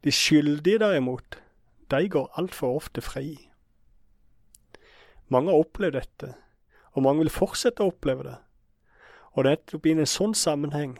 De 0.04 0.12
skyldige, 0.12 0.80
derimot, 0.80 1.44
de 1.92 2.10
går 2.10 2.34
altfor 2.40 2.76
ofte 2.76 3.02
fri. 3.02 3.50
Mange 5.28 5.52
har 5.52 5.58
opplevd 5.58 5.94
dette, 5.94 6.34
og 6.92 7.04
mange 7.04 7.22
vil 7.24 7.30
fortsette 7.30 7.84
å 7.84 7.92
oppleve 7.94 8.24
det. 8.24 8.38
Og 9.32 9.44
det 9.44 9.52
er 9.52 9.60
nettopp 9.60 9.86
i 9.86 9.94
en 9.96 10.10
sånn 10.10 10.34
sammenheng 10.36 10.98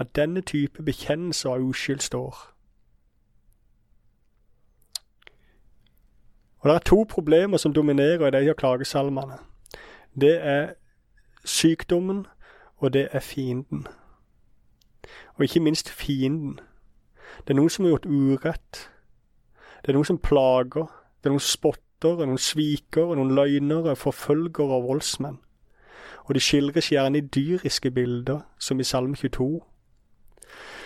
at 0.00 0.16
denne 0.16 0.40
type 0.40 0.82
bekjennelse 0.82 1.48
av 1.48 1.62
uskyld 1.62 2.00
står. 2.00 2.38
Og 6.60 6.68
Det 6.68 6.74
er 6.74 6.78
to 6.78 7.04
problemer 7.08 7.56
som 7.56 7.72
dominerer 7.72 8.26
i 8.26 8.46
de 8.46 8.54
klagesalmene. 8.54 9.38
Det 10.20 10.36
er 10.42 10.74
sykdommen, 11.44 12.26
og 12.76 12.92
det 12.92 13.08
er 13.12 13.20
fienden. 13.20 13.86
Og 15.34 15.42
ikke 15.42 15.60
minst 15.60 15.88
fienden. 15.88 16.60
Det 17.38 17.54
er 17.54 17.58
noen 17.58 17.72
som 17.72 17.84
har 17.84 17.94
gjort 17.94 18.06
urett. 18.06 18.80
Det 19.82 19.92
er 19.92 19.98
noen 19.98 20.08
som 20.08 20.18
plager. 20.18 20.90
Det 21.20 21.30
er 21.30 21.34
noen 21.34 21.44
spotter, 21.44 22.24
noen 22.24 22.40
sviker, 22.40 23.14
noen 23.16 23.34
løgnere, 23.36 23.96
forfølgere 23.96 24.78
og 24.78 24.86
voldsmenn. 24.88 25.40
Og 26.28 26.34
de 26.36 26.40
skildres 26.40 26.90
gjerne 26.92 27.18
i 27.18 27.26
dyriske 27.26 27.90
bilder, 27.90 28.40
som 28.58 28.80
i 28.80 28.86
Salme 28.86 29.16
22. 29.16 29.60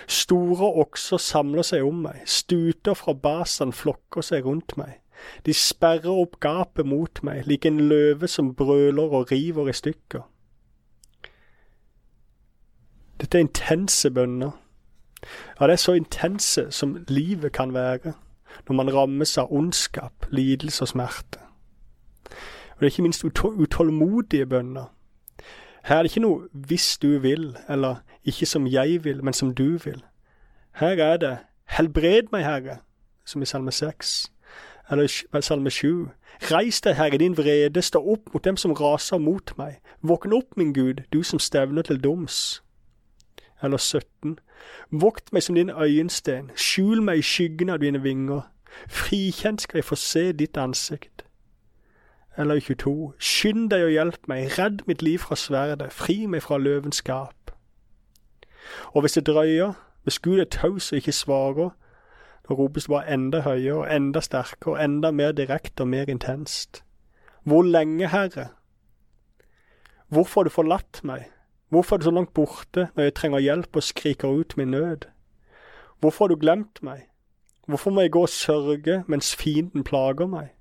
Store 0.08 0.68
okser 0.82 1.20
samler 1.20 1.64
seg 1.64 1.84
om 1.84 2.02
meg, 2.04 2.20
stuter 2.28 2.96
fra 2.98 3.14
basen 3.16 3.72
flokker 3.72 4.24
seg 4.24 4.44
rundt 4.44 4.76
meg. 4.76 5.00
De 5.46 5.54
sperrer 5.56 6.10
opp 6.10 6.36
gapet 6.40 6.86
mot 6.86 7.22
meg, 7.24 7.46
lik 7.48 7.64
en 7.66 7.80
løve 7.88 8.28
som 8.28 8.52
brøler 8.56 9.14
og 9.20 9.32
river 9.32 9.70
i 9.70 9.76
stykker. 9.76 10.26
Dette 13.20 13.38
er 13.38 13.46
intense 13.46 14.10
bønner. 14.10 14.52
Ja, 15.60 15.66
det 15.66 15.72
er 15.72 15.76
så 15.76 15.92
intense 15.92 16.70
som 16.70 17.04
livet 17.08 17.52
kan 17.52 17.74
være 17.74 18.12
når 18.68 18.74
man 18.74 18.94
rammes 18.94 19.38
av 19.38 19.52
ondskap, 19.52 20.26
lidelse 20.30 20.84
og 20.84 20.88
smerte. 20.88 21.40
Og 22.74 22.80
det 22.80 22.86
er 22.86 22.92
ikke 22.92 23.02
minst 23.02 23.24
utålmodige 23.24 24.46
bønner. 24.46 24.84
Her 25.84 25.96
er 25.96 26.02
det 26.02 26.10
ikke 26.10 26.20
noe 26.20 26.48
'hvis 26.52 26.98
du 27.02 27.18
vil', 27.18 27.56
eller 27.68 27.96
'ikke 28.24 28.46
som 28.46 28.66
jeg 28.66 29.04
vil, 29.04 29.24
men 29.24 29.34
som 29.34 29.54
du 29.54 29.76
vil'. 29.76 30.04
Her 30.72 30.96
er 30.96 31.16
det 31.16 31.38
'helbred 31.66 32.22
meg, 32.32 32.44
Herre', 32.44 32.78
som 33.24 33.42
i 33.42 33.44
Salme 33.44 33.72
6, 33.72 34.32
eller 34.90 35.40
Salme 35.40 35.70
7. 35.70 36.08
Reis 36.42 36.80
deg, 36.80 36.96
Herre, 36.96 37.18
din 37.18 37.36
vrede, 37.36 37.82
stå 37.82 37.98
opp 38.12 38.34
mot 38.34 38.44
dem 38.44 38.56
som 38.56 38.72
raser 38.72 39.18
mot 39.18 39.58
meg. 39.58 39.80
Våkn 40.02 40.32
opp, 40.32 40.56
min 40.56 40.74
Gud, 40.74 40.94
du 41.12 41.22
som 41.22 41.38
stevner 41.38 41.82
til 41.82 42.00
doms. 42.04 42.63
Eller 43.64 43.78
17. 43.78 44.38
Vokt 44.90 45.32
meg 45.32 45.42
som 45.42 45.54
din 45.54 45.70
øyensten, 45.70 46.50
skjul 46.56 47.02
meg 47.02 47.18
i 47.18 47.26
skyggen 47.26 47.70
av 47.72 47.80
dine 47.80 48.02
vinger. 48.02 48.42
Frikjent 48.88 49.62
skal 49.62 49.78
jeg 49.78 49.84
få 49.84 49.96
se 49.98 50.32
ditt 50.32 50.56
ansikt. 50.60 51.24
Eller 52.36 52.60
22. 52.60 53.14
Skynd 53.18 53.70
deg 53.70 53.86
og 53.86 53.94
hjelp 53.94 54.28
meg, 54.28 54.58
redd 54.58 54.82
mitt 54.90 55.02
liv 55.02 55.22
fra 55.22 55.38
sverdet, 55.38 55.92
fri 55.92 56.26
meg 56.26 56.42
fra 56.42 56.58
løvens 56.58 57.02
gap. 57.02 57.54
Og 58.92 59.00
hvis 59.00 59.16
det 59.18 59.26
drøyer, 59.26 59.72
hvis 60.02 60.18
Gud 60.18 60.38
er 60.38 60.50
taus 60.50 60.92
og 60.92 60.98
ikke 60.98 61.12
svarer, 61.12 61.70
da 62.48 62.54
ropes 62.54 62.84
det 62.84 62.92
bare 62.92 63.14
enda 63.14 63.40
høyere 63.40 63.76
og 63.78 63.86
enda 63.96 64.20
sterkere 64.20 64.74
og 64.74 64.84
enda 64.84 65.10
mer 65.10 65.32
direkte 65.32 65.86
og 65.86 65.88
mer 65.88 66.10
intenst. 66.10 66.82
Hvor 67.44 67.62
lenge, 67.62 68.08
Herre? 68.08 68.48
Hvorfor 70.08 70.40
har 70.40 70.44
du 70.44 70.50
forlatt 70.50 71.00
meg? 71.04 71.30
Hvorfor 71.74 71.96
er 71.96 71.98
du 71.98 72.04
så 72.06 72.10
langt 72.14 72.34
borte 72.34 72.88
når 72.94 73.08
jeg 73.08 73.14
trenger 73.18 73.42
hjelp 73.42 73.76
og 73.76 73.82
skriker 73.82 74.28
ut 74.30 74.56
min 74.56 74.70
nød? 74.70 75.08
Hvorfor 75.98 76.24
har 76.24 76.28
du 76.34 76.38
glemt 76.38 76.82
meg? 76.86 77.08
Hvorfor 77.66 77.90
må 77.90 78.00
jeg 78.00 78.12
gå 78.14 78.20
og 78.22 78.28
sørge 78.28 79.04
mens 79.08 79.34
fienden 79.36 79.84
plager 79.84 80.26
meg? 80.26 80.52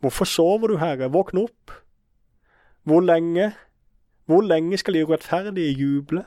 Hvorfor 0.00 0.24
sover 0.24 0.72
du, 0.72 0.76
Herre? 0.80 1.10
Våkn 1.12 1.42
opp! 1.42 1.74
Hvor 2.82 3.00
lenge, 3.00 3.52
hvor 4.24 4.40
lenge 4.40 4.78
skal 4.78 4.94
de 4.94 5.04
urettferdige 5.04 5.76
juble? 5.76 6.24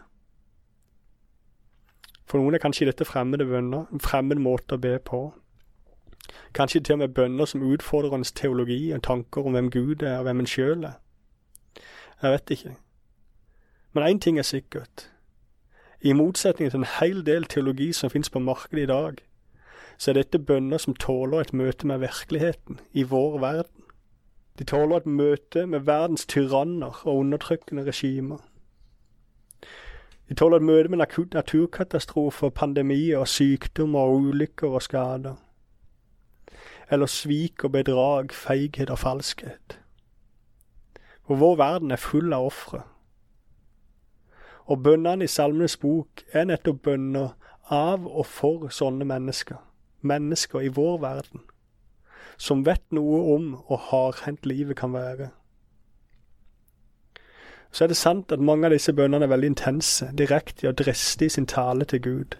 For 2.29 2.37
noen 2.37 2.53
er 2.53 2.61
kanskje 2.61 2.91
dette 2.91 3.09
fremmede 3.09 3.49
bønner, 3.49 3.89
en 3.89 4.05
fremmed 4.05 4.37
måte 4.37 4.77
å 4.77 4.83
be 4.85 4.99
på. 5.01 5.23
Kanskje 6.53 6.83
til 6.85 6.99
og 6.99 7.05
med 7.07 7.17
bønner 7.17 7.49
som 7.49 7.65
utfordrer 7.65 8.21
ens 8.21 8.35
teologi 8.37 8.91
og 8.93 9.01
tanker 9.03 9.41
om 9.41 9.57
hvem 9.57 9.73
Gud 9.73 10.05
er 10.05 10.19
og 10.19 10.29
hvem 10.29 10.45
en 10.45 10.53
sjøl 10.53 10.85
er. 10.93 10.99
Jeg 12.21 12.37
vet 12.37 12.57
ikke. 12.59 12.75
Men 13.93 14.15
én 14.15 14.19
ting 14.19 14.39
er 14.39 14.43
sikkert. 14.43 15.11
I 16.01 16.13
motsetning 16.13 16.71
til 16.71 16.79
en 16.79 16.91
hel 16.99 17.25
del 17.25 17.45
teologi 17.45 17.93
som 17.93 18.09
finnes 18.09 18.29
på 18.29 18.39
markedet 18.39 18.83
i 18.83 18.85
dag, 18.85 19.21
så 19.97 20.11
er 20.11 20.13
dette 20.13 20.39
bønner 20.39 20.77
som 20.77 20.95
tåler 20.95 21.39
et 21.39 21.53
møte 21.53 21.87
med 21.87 22.01
virkeligheten 22.01 22.79
i 22.91 23.03
vår 23.03 23.37
verden. 23.39 23.83
De 24.59 24.63
tåler 24.63 24.97
et 24.97 25.05
møte 25.05 25.65
med 25.65 25.79
verdens 25.79 26.25
tyranner 26.25 27.01
og 27.05 27.17
undertrykkende 27.17 27.85
regimer. 27.85 28.37
De 30.29 30.35
tåler 30.35 30.57
et 30.57 30.63
møte 30.63 30.89
med 30.89 30.97
naturkatastrofer, 31.33 32.49
pandemier, 32.49 33.17
og 33.17 33.27
sykdommer 33.27 33.99
og 33.99 34.15
ulykker 34.15 34.67
og 34.67 34.81
skader. 34.81 35.35
Eller 36.91 37.05
svik 37.05 37.63
og 37.63 37.71
bedrag, 37.71 38.31
feighet 38.31 38.89
og 38.89 38.99
falskhet. 38.99 39.79
For 41.27 41.35
vår 41.35 41.55
verden 41.55 41.91
er 41.91 42.01
full 42.01 42.33
av 42.33 42.45
ofre. 42.45 42.81
Og 44.65 44.83
bønnene 44.83 45.23
i 45.23 45.27
Salmenes 45.27 45.77
bok 45.77 46.23
er 46.31 46.47
nettopp 46.47 46.83
bønner 46.87 47.33
av 47.71 48.07
og 48.07 48.25
for 48.25 48.69
sånne 48.71 49.05
mennesker 49.05 49.59
mennesker 50.03 50.59
i 50.59 50.67
vår 50.67 50.97
verden 50.99 51.41
som 52.37 52.65
vet 52.65 52.83
noe 52.91 53.19
om 53.35 53.53
og 53.55 53.79
hardhendt 53.89 54.45
livet 54.45 54.77
kan 54.77 54.93
være. 54.93 55.29
Så 57.71 57.83
er 57.83 57.87
det 57.87 57.97
sant 57.97 58.31
at 58.31 58.39
mange 58.39 58.65
av 58.67 58.73
disse 58.73 58.93
bønnene 58.93 59.25
er 59.25 59.31
veldig 59.31 59.51
intense, 59.53 60.09
direkte 60.17 60.67
og 60.67 60.77
dristige 60.77 61.29
i 61.29 61.35
sin 61.37 61.47
tale 61.47 61.85
til 61.85 62.01
Gud. 62.01 62.35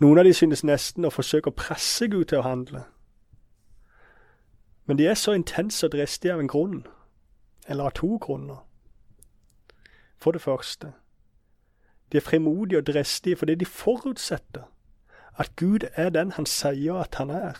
Noen 0.00 0.18
av 0.18 0.24
de 0.24 0.32
synes 0.34 0.64
nesten 0.64 1.04
å 1.04 1.12
forsøke 1.12 1.52
å 1.52 1.56
presse 1.56 2.08
Gud 2.08 2.24
til 2.24 2.40
å 2.40 2.46
handle. 2.46 2.82
Men 4.86 4.98
de 4.98 5.06
er 5.06 5.14
så 5.14 5.36
intense 5.36 5.86
og 5.86 5.92
dristige 5.92 6.34
av 6.34 6.40
en 6.40 6.50
grunn, 6.50 6.82
eller 7.68 7.84
av 7.84 7.96
to 8.00 8.16
grunner. 8.20 8.64
For 10.22 10.34
det 10.34 10.42
første, 10.42 10.92
de 12.12 12.16
er 12.16 12.22
frimodige 12.22 12.78
og 12.78 12.86
dristige 12.86 13.36
fordi 13.36 13.54
de 13.54 13.66
forutsetter 13.66 14.68
at 15.38 15.56
Gud 15.56 15.88
er 15.94 16.10
den 16.14 16.32
han 16.36 16.46
sier 16.46 17.00
at 17.00 17.14
han 17.18 17.30
er. 17.30 17.58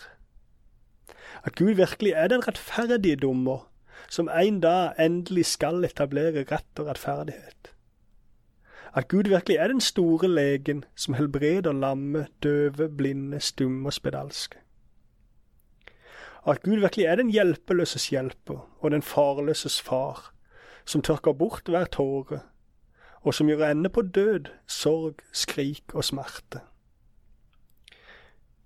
At 1.42 1.56
Gud 1.58 1.74
virkelig 1.74 2.12
er 2.12 2.28
den 2.28 2.44
rettferdige 2.48 3.16
dommer 3.16 3.68
som 4.10 4.28
en 4.28 4.60
dag 4.60 4.92
endelig 5.00 5.46
skal 5.46 5.84
etablere 5.84 6.44
rett 6.50 6.78
og 6.78 6.86
rettferdighet. 6.90 7.72
At 8.94 9.08
Gud 9.08 9.28
virkelig 9.28 9.56
er 9.56 9.72
den 9.72 9.80
store 9.80 10.28
legen 10.28 10.84
som 10.96 11.14
helbreder 11.14 11.72
lamme, 11.72 12.26
døve, 12.42 12.88
blinde, 12.88 13.40
stumme 13.40 13.88
og 13.88 13.92
spedalske. 13.92 14.58
At 16.46 16.62
Gud 16.62 16.76
virkelig 16.76 17.06
er 17.06 17.16
den 17.16 17.30
hjelpeløses 17.30 18.08
hjelper 18.08 18.68
og 18.80 18.90
den 18.90 19.02
farløses 19.02 19.80
far, 19.80 20.34
som 20.84 21.02
tørker 21.02 21.32
bort 21.32 21.62
hver 21.68 21.84
tåre, 21.84 22.40
og 23.22 23.34
som 23.34 23.48
gjør 23.48 23.70
ende 23.70 23.88
på 23.88 24.02
død, 24.02 24.50
sorg, 24.66 25.22
skrik 25.32 25.94
og 25.94 26.04
smerte. 26.04 26.60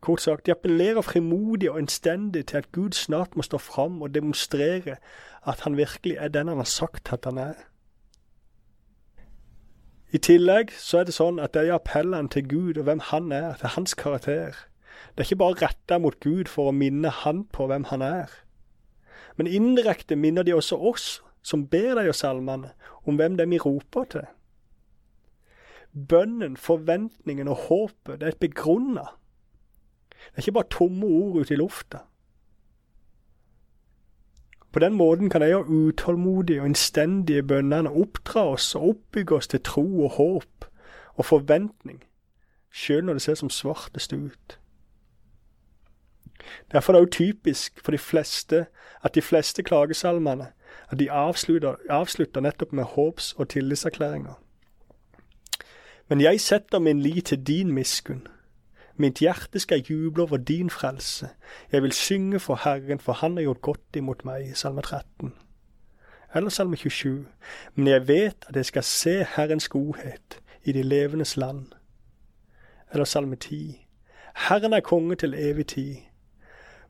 Kort 0.00 0.22
sagt, 0.22 0.46
de 0.46 0.52
appellerer 0.54 1.02
frimodig 1.02 1.70
og 1.70 1.78
innstendig 1.78 2.46
til 2.46 2.56
at 2.56 2.72
Gud 2.72 2.92
snart 2.92 3.36
må 3.36 3.42
stå 3.42 3.58
fram 3.58 4.02
og 4.02 4.14
demonstrere 4.14 4.96
at 5.46 5.60
han 5.60 5.76
virkelig 5.76 6.16
er 6.18 6.28
den 6.28 6.48
han 6.48 6.56
har 6.56 6.64
sagt 6.64 7.12
at 7.12 7.24
han 7.24 7.38
er. 7.38 7.54
I 10.10 10.18
tillegg 10.18 10.70
så 10.78 11.00
er 11.00 11.08
det 11.08 11.16
sånn 11.16 11.40
at 11.42 11.52
det 11.54 11.66
er 11.66 11.74
appellene 11.74 12.30
til 12.30 12.46
Gud 12.48 12.78
og 12.78 12.86
hvem 12.86 13.02
han 13.10 13.32
er, 13.34 13.56
til 13.58 13.74
hans 13.74 13.94
karakter. 13.98 14.54
Det 15.12 15.24
er 15.24 15.26
ikke 15.26 15.42
bare 15.42 15.58
retta 15.66 15.98
mot 15.98 16.20
Gud 16.22 16.48
for 16.48 16.70
å 16.70 16.76
minne 16.76 17.10
han 17.10 17.42
på 17.52 17.66
hvem 17.66 17.88
han 17.90 18.04
er. 18.06 18.30
Men 19.36 19.50
indirekte 19.50 20.16
minner 20.16 20.46
de 20.46 20.54
også 20.54 20.78
oss 20.78 21.08
som 21.42 21.66
ber 21.66 21.98
deg 21.98 22.08
og 22.10 22.16
salmene, 22.16 22.72
om 23.04 23.18
hvem 23.18 23.36
det 23.36 23.44
er 23.44 23.50
vi 23.50 23.58
roper 23.62 24.06
til. 24.14 24.30
Bønnen, 25.96 26.56
forventningen 26.56 27.48
og 27.48 27.56
håpet, 27.56 28.20
det 28.20 28.22
er 28.22 28.34
et 28.34 28.42
begrunna 28.42 29.06
det 30.26 30.34
er 30.34 30.38
ikke 30.38 30.52
bare 30.52 30.70
tomme 30.70 31.06
ord 31.06 31.36
ute 31.36 31.54
i 31.54 31.56
lufta. 31.56 31.98
På 34.72 34.78
den 34.78 34.92
måten 34.92 35.30
kan 35.30 35.40
de 35.40 35.64
utålmodige 35.64 36.60
og 36.60 36.66
innstendige 36.66 37.42
bønnene 37.42 37.90
oppdra 37.90 38.44
oss 38.48 38.74
og 38.74 38.88
oppbygge 38.88 39.34
oss 39.34 39.48
til 39.48 39.62
tro 39.62 40.04
og 40.04 40.10
håp 40.10 40.64
og 41.14 41.24
forventning, 41.24 42.04
sjøl 42.70 43.04
når 43.04 43.12
det 43.12 43.22
ser 43.22 43.34
som 43.34 43.50
svartest 43.50 44.12
ut. 44.12 44.58
Derfor 46.72 46.92
er 46.92 46.96
det 46.96 47.06
også 47.06 47.18
typisk 47.18 47.84
for 47.84 47.92
de 47.92 47.98
fleste 47.98 48.66
at 49.02 49.14
de 49.14 49.22
fleste 49.22 49.62
klagesalmene 49.62 50.52
at 50.88 50.98
de 50.98 51.10
avslutter, 51.10 51.74
avslutter 51.90 52.40
nettopp 52.40 52.72
med 52.72 52.84
håps- 52.84 53.34
og 53.38 53.48
tillitserklæringer. 53.48 54.45
Men 56.08 56.20
jeg 56.20 56.40
setter 56.40 56.78
min 56.78 57.00
lit 57.00 57.24
til 57.24 57.46
din 57.46 57.72
miskunn. 57.72 58.26
Mitt 58.96 59.18
hjerte 59.18 59.58
skal 59.58 59.82
juble 59.82 60.22
over 60.22 60.36
din 60.36 60.70
frelse. 60.70 61.28
Jeg 61.72 61.82
vil 61.82 61.92
synge 61.92 62.40
for 62.40 62.60
Herren, 62.64 63.00
for 63.00 63.12
Han 63.12 63.36
har 63.36 63.42
gjort 63.42 63.60
godt 63.60 63.96
imot 63.96 64.24
meg. 64.24 64.56
Salme 64.56 64.82
13. 64.82 65.32
Eller 66.34 66.50
Salme 66.50 66.76
27. 66.76 67.26
Men 67.74 67.86
jeg 67.86 68.08
vet 68.08 68.44
at 68.48 68.56
jeg 68.56 68.64
skal 68.64 68.82
se 68.82 69.26
Herrens 69.36 69.68
godhet 69.68 70.40
i 70.64 70.72
de 70.72 70.82
levendes 70.82 71.36
land. 71.36 71.66
Eller 72.92 73.04
Salme 73.04 73.36
10. 73.36 73.86
Herren 74.48 74.72
er 74.72 74.80
konge 74.80 75.16
til 75.16 75.34
evig 75.34 75.66
tid. 75.66 75.96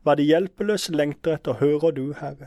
Hva 0.02 0.14
de 0.14 0.22
hjelpeløse 0.22 0.92
lengter 0.92 1.34
etter, 1.34 1.52
hører 1.52 1.90
du, 1.90 2.12
Herre. 2.20 2.46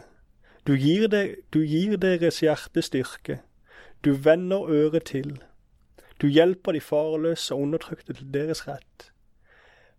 Du 0.67 0.75
gir, 0.75 1.07
de, 1.07 1.35
du 1.53 1.59
gir 1.59 1.97
deres 1.97 2.39
hjerte 2.39 2.81
styrke. 2.81 3.39
Du 4.05 4.13
vender 4.13 4.69
øret 4.69 5.03
til. 5.03 5.41
Du 6.21 6.27
hjelper 6.27 6.71
de 6.71 6.81
farløse 6.81 7.53
og 7.55 7.61
undertrykte 7.61 8.13
til 8.13 8.33
deres 8.33 8.67
rett. 8.67 9.11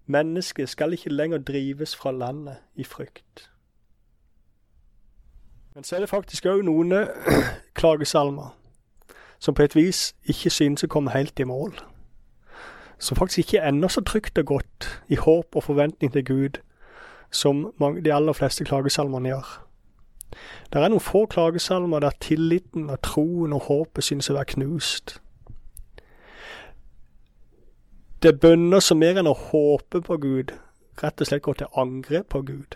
Mennesket 0.07 0.69
skal 0.69 0.93
ikke 0.93 1.13
lenger 1.13 1.39
drives 1.39 1.97
fra 1.97 2.13
landet 2.13 2.57
i 2.75 2.85
frykt. 2.85 3.51
Men 5.75 5.85
så 5.85 5.97
er 5.97 6.01
det 6.01 6.09
faktisk 6.09 6.47
òg 6.47 6.65
noen 6.67 6.93
klagesalmer 7.79 8.57
som 9.41 9.55
på 9.55 9.63
et 9.63 9.77
vis 9.77 10.11
ikke 10.29 10.51
synes 10.53 10.85
å 10.85 10.91
komme 10.93 11.15
helt 11.15 11.41
i 11.41 11.47
mål. 11.49 11.73
Som 13.01 13.17
faktisk 13.17 13.39
ikke 13.39 13.63
er 13.63 13.71
ennå 13.71 13.89
så 13.89 14.03
trygt 14.05 14.39
og 14.39 14.47
godt 14.47 14.89
i 15.09 15.17
håp 15.17 15.57
og 15.57 15.65
forventning 15.65 16.13
til 16.13 16.25
Gud 16.25 16.61
som 17.31 17.71
de 17.81 18.13
aller 18.13 18.37
fleste 18.37 18.65
klagesalmene 18.65 19.33
gjør. 19.33 19.49
Det 20.73 20.83
er 20.83 20.93
noen 20.93 21.03
få 21.03 21.25
klagesalmer 21.31 22.03
der 22.05 22.19
tilliten 22.21 22.91
og 22.91 23.01
troen 23.07 23.55
og 23.57 23.71
håpet 23.71 24.05
synes 24.05 24.31
å 24.31 24.37
være 24.37 24.53
knust. 24.57 25.17
Det 28.23 28.29
er 28.29 28.37
bønner 28.37 28.83
som 28.85 28.99
mer 29.01 29.17
enn 29.17 29.29
å 29.31 29.33
håpe 29.33 30.03
på 30.05 30.17
Gud, 30.21 30.51
rett 31.01 31.23
og 31.25 31.29
slett 31.29 31.41
går 31.47 31.57
til 31.57 31.77
angrep 31.81 32.27
på 32.29 32.43
Gud. 32.45 32.75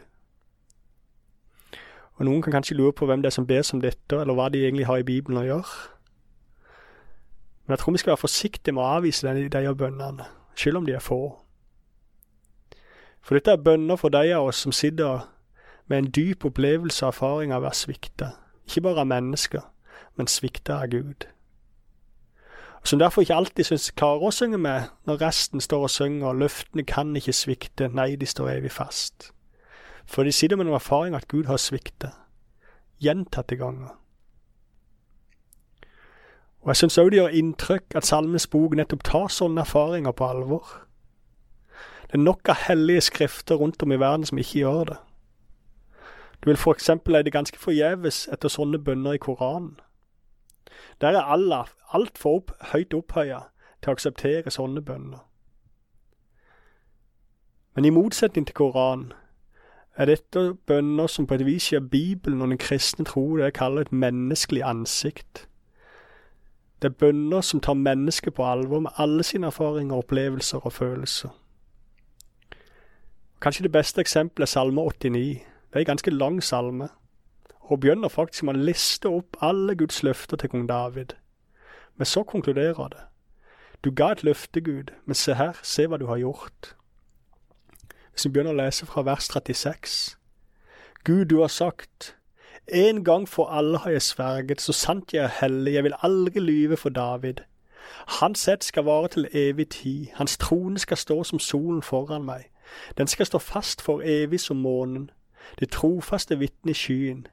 Og 2.16 2.24
Noen 2.24 2.40
kan 2.40 2.54
kanskje 2.54 2.78
lure 2.78 2.94
på 2.96 3.04
hvem 3.04 3.20
det 3.20 3.28
er 3.28 3.34
som 3.36 3.46
ber 3.46 3.60
som 3.68 3.82
dette, 3.82 4.16
eller 4.16 4.38
hva 4.38 4.46
de 4.48 4.62
egentlig 4.62 4.86
har 4.88 5.02
i 5.02 5.04
Bibelen 5.04 5.42
å 5.42 5.44
gjøre. 5.44 5.74
Men 7.66 7.74
jeg 7.74 7.82
tror 7.82 7.92
vi 7.92 8.00
skal 8.00 8.14
være 8.14 8.22
forsiktige 8.22 8.72
med 8.72 8.86
å 8.86 8.94
avvise 8.94 9.36
de, 9.36 9.44
de 9.52 9.74
bønnene, 9.84 10.30
selv 10.56 10.80
om 10.80 10.88
de 10.88 10.96
er 10.96 11.04
få. 11.04 11.20
For 13.20 13.36
dette 13.36 13.52
er 13.52 13.68
bønner 13.68 14.00
for 14.00 14.16
de 14.16 14.32
av 14.32 14.48
oss 14.48 14.64
som 14.64 14.72
sitter 14.72 15.28
med 15.92 15.98
en 15.98 16.10
dyp 16.16 16.48
opplevelse 16.48 17.04
og 17.04 17.12
erfaring 17.12 17.52
av 17.52 17.60
å 17.60 17.68
være 17.68 17.82
svikta. 17.82 18.32
Ikke 18.64 18.86
bare 18.88 19.04
av 19.04 19.12
mennesker, 19.12 19.68
men 20.16 20.30
svikta 20.30 20.80
av 20.80 20.92
Gud 20.96 21.28
som 22.84 22.98
derfor 22.98 23.24
ikke 23.24 23.34
alltid 23.34 23.64
syns 23.64 23.90
klarer 23.96 24.28
å 24.28 24.34
synge 24.34 24.58
med 24.60 24.90
når 25.08 25.22
resten 25.22 25.60
står 25.60 25.86
og 25.86 25.92
synger, 25.92 26.28
og 26.28 26.42
løftene 26.42 26.84
kan 26.84 27.14
ikke 27.16 27.32
svikte, 27.32 27.88
nei, 27.88 28.12
de 28.20 28.28
står 28.28 28.58
evig 28.58 28.72
fast. 28.72 29.30
For 30.04 30.24
de 30.24 30.32
sitter 30.32 30.60
med 30.60 30.68
noen 30.68 30.76
erfaring 30.76 31.16
at 31.16 31.28
Gud 31.32 31.48
har 31.48 31.60
sviktet, 31.60 32.12
gjentatte 33.00 33.56
ganger. 33.56 33.94
Og 36.64 36.72
jeg 36.72 36.80
syns 36.80 36.98
òg 37.00 37.10
det 37.12 37.18
gjør 37.18 37.38
inntrykk 37.40 37.96
at 37.96 38.06
Salmens 38.08 38.46
bok 38.48 38.76
nettopp 38.76 39.02
tar 39.04 39.32
sånne 39.32 39.64
erfaringer 39.64 40.12
på 40.16 40.28
alvor. 40.28 40.68
Det 42.08 42.16
er 42.16 42.24
nok 42.24 42.48
av 42.52 42.62
hellige 42.68 43.08
skrifter 43.10 43.60
rundt 43.60 43.82
om 43.84 43.92
i 43.92 44.00
verden 44.00 44.24
som 44.28 44.40
ikke 44.40 44.60
gjør 44.62 44.84
det. 44.92 44.96
Du 46.40 46.48
vil 46.50 46.60
for 46.60 46.76
eksempel 46.76 47.16
leide 47.16 47.32
ganske 47.32 47.60
forgjeves 47.60 48.26
etter 48.32 48.52
sånne 48.52 48.80
bønner 48.80 49.16
i 49.16 49.20
Koranen. 49.20 49.78
Der 51.00 51.16
er 51.16 51.32
Allah 51.32 51.68
altfor 51.94 52.40
opp, 52.40 52.50
høyt 52.72 52.94
opphøya 52.94 53.40
til 53.82 53.90
å 53.90 53.94
akseptere 53.96 54.50
sånne 54.50 54.82
bønner. 54.82 55.22
Men 57.74 57.84
i 57.84 57.90
motsetning 57.90 58.46
til 58.46 58.54
Koranen 58.54 59.12
er 59.96 60.10
dette 60.10 60.54
bønner 60.66 61.06
som 61.06 61.26
på 61.26 61.34
et 61.34 61.46
vis 61.46 61.68
gir 61.70 61.80
Bibelen 61.80 62.42
og 62.42 62.50
den 62.50 62.58
kristne 62.58 63.04
tro 63.06 63.36
det 63.36 63.44
jeg 63.44 63.58
kaller 63.58 63.86
et 63.86 63.92
menneskelig 63.92 64.62
ansikt. 64.66 65.46
Det 66.82 66.90
er 66.90 66.98
bønner 66.98 67.40
som 67.40 67.60
tar 67.60 67.78
mennesket 67.78 68.34
på 68.34 68.44
alvor 68.46 68.80
med 68.80 68.90
alle 68.98 69.22
sine 69.22 69.46
erfaringer, 69.46 69.96
opplevelser 69.96 70.66
og 70.66 70.72
følelser. 70.72 71.30
Kanskje 73.40 73.62
det 73.62 73.72
beste 73.72 74.00
eksempelet 74.00 74.48
er 74.48 74.50
Salme 74.50 74.80
89. 74.80 75.42
Det 75.70 75.76
er 75.76 75.78
en 75.78 75.92
ganske 75.92 76.10
lang 76.10 76.42
salme 76.42 76.88
og 77.60 77.80
begynner 77.80 78.08
faktisk 78.08 78.44
med 78.44 78.56
å 78.56 78.66
liste 78.66 79.08
opp 79.08 79.36
alle 79.40 79.74
Guds 79.76 80.02
løfter 80.02 80.36
til 80.36 80.48
kong 80.52 80.68
David. 80.68 81.14
Men 81.96 82.06
så 82.06 82.22
konkluderer 82.22 82.88
det. 82.88 83.02
Du 83.84 83.90
ga 83.90 84.12
et 84.12 84.22
løfte, 84.22 84.60
Gud, 84.60 84.92
men 85.04 85.14
se 85.14 85.34
her, 85.34 85.52
se 85.62 85.86
hva 85.86 85.96
du 85.96 86.06
har 86.06 86.16
gjort. 86.16 86.74
Hvis 88.12 88.24
vi 88.24 88.30
begynner 88.30 88.54
å 88.54 88.60
lese 88.62 88.86
fra 88.86 89.02
vers 89.02 89.28
36. 89.28 90.16
Gud, 91.04 91.24
du 91.24 91.40
har 91.40 91.52
sagt, 91.52 92.16
en 92.66 93.04
gang 93.04 93.28
for 93.28 93.50
alle 93.52 93.78
har 93.78 93.90
jeg 93.90 94.02
sverget, 94.02 94.60
så 94.60 94.72
sant 94.72 95.12
jeg 95.12 95.24
er 95.24 95.34
hellig, 95.40 95.74
jeg 95.74 95.84
vil 95.84 95.96
aldri 96.02 96.40
lyve 96.40 96.76
for 96.76 96.88
David. 96.88 97.42
Hans 98.20 98.48
ett 98.48 98.64
skal 98.64 98.84
vare 98.84 99.08
til 99.08 99.28
evig 99.32 99.68
tid, 99.68 100.06
hans 100.14 100.38
trone 100.38 100.78
skal 100.78 100.96
stå 100.96 101.24
som 101.24 101.38
solen 101.38 101.82
foran 101.82 102.24
meg. 102.24 102.48
Den 102.98 103.06
skal 103.06 103.26
stå 103.26 103.38
fast 103.38 103.82
for 103.82 104.00
evig 104.00 104.40
som 104.40 104.56
månen, 104.56 105.10
det 105.60 105.70
trofaste 105.70 106.38
vitne 106.38 106.70
i 106.70 106.74
skyen. 106.74 107.26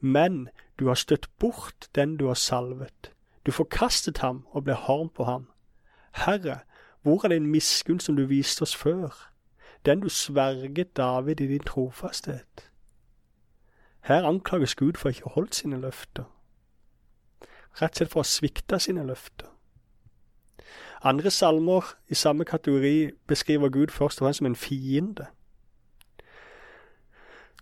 Men 0.00 0.48
du 0.78 0.86
har 0.86 0.94
støtt 0.94 1.28
bort 1.38 1.88
den 1.94 2.16
du 2.16 2.26
har 2.26 2.34
salvet. 2.34 3.10
Du 3.46 3.52
forkastet 3.52 4.18
ham 4.18 4.46
og 4.50 4.64
ble 4.64 4.74
harm 4.74 5.08
på 5.08 5.24
ham. 5.24 5.48
Herre, 6.12 6.58
hvor 7.02 7.24
er 7.24 7.28
din 7.28 7.46
miskunn 7.46 8.00
som 8.00 8.16
du 8.16 8.26
viste 8.26 8.62
oss 8.62 8.76
før, 8.76 9.30
den 9.86 10.00
du 10.00 10.08
sverget 10.08 10.96
David 10.96 11.40
i 11.40 11.46
din 11.46 11.62
trofasthet? 11.62 12.70
Her 14.00 14.26
anklages 14.26 14.74
Gud 14.74 14.92
for 14.96 15.08
ikke 15.08 15.26
å 15.26 15.28
ha 15.28 15.34
holdt 15.34 15.54
sine 15.54 15.78
løfter, 15.80 16.24
rett 17.80 17.92
og 17.92 17.96
slett 17.96 18.10
for 18.10 18.20
å 18.20 18.24
ha 18.24 18.30
svikta 18.30 18.78
sine 18.78 19.06
løfter. 19.06 19.46
Andre 21.02 21.30
salmer 21.30 21.94
i 22.08 22.14
samme 22.14 22.44
kategori 22.44 23.10
beskriver 23.26 23.68
Gud 23.68 23.94
først 23.94 24.20
og 24.20 24.26
fremst 24.26 24.38
som 24.38 24.46
en 24.46 24.56
fiende 24.56 25.26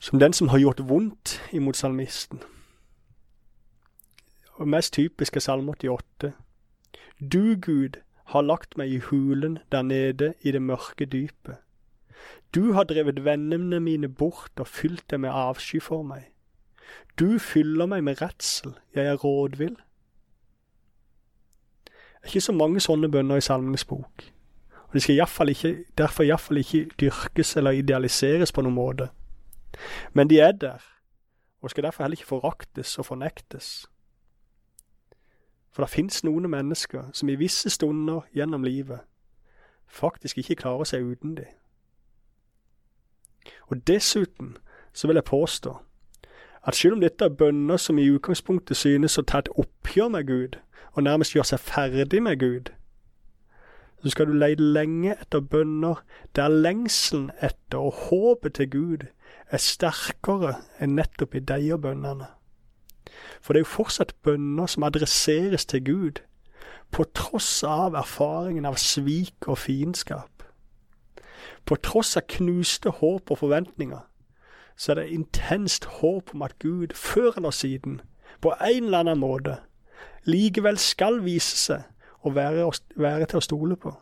som 0.05 0.19
den 0.19 0.33
som 0.33 0.49
har 0.49 0.59
gjort 0.59 0.89
vondt 0.89 1.41
imot 1.53 1.77
salmisten. 1.77 2.41
Og 4.55 4.69
Mest 4.69 4.93
typisk 4.93 5.37
er 5.37 5.41
Salme 5.41 5.73
88. 5.73 6.33
Du, 7.33 7.57
Gud, 7.61 8.01
har 8.25 8.43
lagt 8.43 8.77
meg 8.77 8.93
i 8.93 8.99
hulen 8.99 9.59
der 9.73 9.83
nede 9.83 10.35
i 10.41 10.51
det 10.51 10.63
mørke 10.63 11.07
dypet. 11.07 11.57
Du 12.55 12.73
har 12.73 12.85
drevet 12.85 13.25
vennene 13.25 13.81
mine 13.81 14.09
bort 14.09 14.53
og 14.59 14.69
fylt 14.69 15.11
dem 15.11 15.21
med 15.21 15.31
avsky 15.31 15.81
for 15.83 16.03
meg. 16.03 16.31
Du 17.19 17.39
fyller 17.39 17.87
meg 17.87 18.05
med 18.05 18.23
redsel, 18.23 18.77
jeg 18.95 19.07
er 19.07 19.15
rådvill. 19.15 19.77
Det 21.85 22.23
er 22.23 22.27
ikke 22.27 22.41
så 22.41 22.53
mange 22.53 22.81
sånne 22.81 23.11
bønner 23.11 23.37
i 23.37 23.45
Salmenes 23.45 23.85
bok, 23.85 24.25
og 24.89 24.95
de 24.95 25.01
skal 25.01 25.19
i 25.19 25.27
fall 25.29 25.49
ikke, 25.53 25.85
derfor 25.99 26.25
iallfall 26.25 26.63
ikke 26.63 26.87
dyrkes 27.01 27.57
eller 27.57 27.71
idealiseres 27.71 28.53
på 28.53 28.63
noen 28.63 28.75
måte. 28.75 29.09
Men 30.13 30.31
de 30.31 30.41
er 30.41 30.53
der, 30.53 30.81
og 31.61 31.71
skal 31.71 31.85
derfor 31.85 32.05
heller 32.05 32.17
ikke 32.17 32.27
foraktes 32.31 32.99
og 32.99 33.07
fornektes. 33.07 33.87
For 35.75 35.83
det 35.83 35.91
fins 35.91 36.23
noen 36.25 36.47
mennesker 36.51 37.09
som 37.13 37.29
i 37.29 37.35
visse 37.35 37.71
stunder 37.71 38.29
gjennom 38.35 38.63
livet 38.63 39.03
faktisk 39.95 40.39
ikke 40.39 40.55
klarer 40.63 40.87
seg 40.89 41.03
uten 41.07 41.35
de. 41.39 41.47
Og 43.71 43.83
dessuten 43.87 44.57
så 44.93 45.07
vil 45.07 45.19
jeg 45.19 45.25
påstå 45.25 45.75
at 46.65 46.75
selv 46.75 46.97
om 46.97 47.03
dette 47.03 47.25
er 47.25 47.35
bønner 47.35 47.77
som 47.77 47.99
i 47.99 48.07
utgangspunktet 48.09 48.77
synes 48.77 49.19
å 49.19 49.27
ta 49.27 49.43
et 49.43 49.51
oppgjør 49.61 50.09
med 50.15 50.27
Gud, 50.27 50.57
og 50.95 51.05
nærmest 51.05 51.35
gjøre 51.35 51.51
seg 51.51 51.61
ferdig 51.61 52.23
med 52.23 52.39
Gud, 52.41 52.71
så 54.01 54.13
skal 54.13 54.29
du 54.29 54.37
leide 54.37 54.63
lenge 54.63 55.17
etter 55.17 55.41
bønner 55.41 56.01
der 56.37 56.49
lengselen 56.49 57.31
etter 57.43 57.81
og 57.81 58.01
håpet 58.09 58.55
til 58.55 58.71
Gud 58.71 59.07
er 59.51 59.61
sterkere 59.61 60.59
enn 60.81 60.97
nettopp 60.99 61.35
i 61.35 61.41
de 61.41 61.79
bønnene. 61.81 62.29
For 63.41 63.53
det 63.53 63.61
er 63.61 63.67
jo 63.67 63.75
fortsatt 63.75 64.15
bønner 64.23 64.67
som 64.71 64.87
adresseres 64.87 65.67
til 65.67 65.85
Gud, 65.85 66.23
på 66.91 67.05
tross 67.17 67.63
av 67.67 67.97
erfaringen 67.99 68.67
av 68.69 68.79
svik 68.79 69.49
og 69.51 69.59
fiendskap. 69.59 70.45
På 71.67 71.77
tross 71.81 72.17
av 72.17 72.27
knuste 72.31 72.93
håp 73.01 73.33
og 73.33 73.41
forventninger, 73.41 74.03
så 74.77 74.93
er 74.93 75.01
det 75.01 75.15
intenst 75.17 75.89
håp 76.01 76.35
om 76.35 76.43
at 76.47 76.59
Gud 76.63 76.95
før 76.95 77.33
eller 77.37 77.51
siden, 77.51 78.01
på 78.41 78.53
en 78.61 78.85
eller 78.85 79.05
annen 79.05 79.21
måte, 79.23 79.59
likevel 80.29 80.79
skal 80.79 81.23
vise 81.25 81.57
seg 81.57 81.85
å 82.25 82.33
være, 82.35 82.67
være 82.97 83.29
til 83.31 83.41
å 83.41 83.45
stole 83.45 83.77
på. 83.81 83.95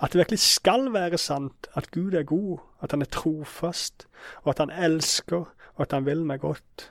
At 0.00 0.12
det 0.12 0.22
virkelig 0.22 0.40
skal 0.42 0.88
være 0.92 1.18
sant 1.20 1.68
at 1.76 1.90
Gud 1.92 2.14
er 2.14 2.24
god, 2.28 2.58
at 2.80 2.94
han 2.94 3.02
er 3.04 3.10
trofast, 3.12 4.06
og 4.42 4.54
at 4.54 4.62
han 4.64 4.70
elsker, 4.72 5.44
og 5.74 5.82
at 5.84 5.92
han 5.92 6.06
vil 6.06 6.24
meg 6.24 6.40
godt. 6.40 6.90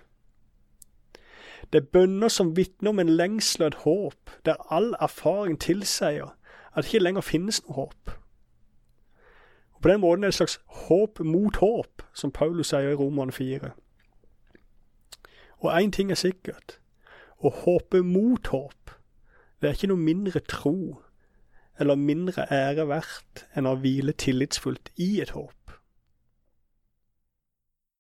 Det 1.74 1.84
er 1.84 1.92
bønner 1.94 2.28
som 2.28 2.56
vitner 2.58 2.90
om 2.90 3.00
en 3.00 3.10
lengsel 3.10 3.64
og 3.64 3.68
et 3.68 3.82
håp, 3.84 4.32
der 4.46 4.74
all 4.74 4.96
erfaring 5.02 5.60
tilsier 5.60 6.34
at 6.74 6.84
det 6.84 6.94
ikke 6.94 7.04
lenger 7.04 7.22
finnes 7.22 7.62
noe 7.66 7.76
håp. 7.76 8.12
Og 9.74 9.82
På 9.82 9.90
den 9.90 10.02
måten 10.02 10.24
er 10.24 10.28
det 10.28 10.34
et 10.34 10.38
slags 10.40 10.60
håp 10.68 11.20
mot 11.20 11.56
håp, 11.58 12.02
som 12.14 12.32
Paulus 12.32 12.68
sier 12.68 12.92
i 12.92 12.96
Roman 12.96 13.32
4. 13.32 13.72
Og 15.60 15.82
én 15.82 15.92
ting 15.92 16.12
er 16.12 16.20
sikkert. 16.20 16.80
Å 17.40 17.50
håpe 17.50 18.02
mot 18.04 18.48
håp, 18.48 18.92
det 19.62 19.70
er 19.70 19.78
ikke 19.78 19.92
noe 19.92 20.04
mindre 20.04 20.40
tro 20.40 21.00
eller 21.80 21.96
mindre 21.96 22.44
ære 22.52 22.88
verdt 22.90 23.46
enn 23.56 23.68
å 23.68 23.78
hvile 23.80 24.12
tillitsfullt 24.12 24.92
i 25.00 25.22
et 25.24 25.32
håp. 25.32 25.59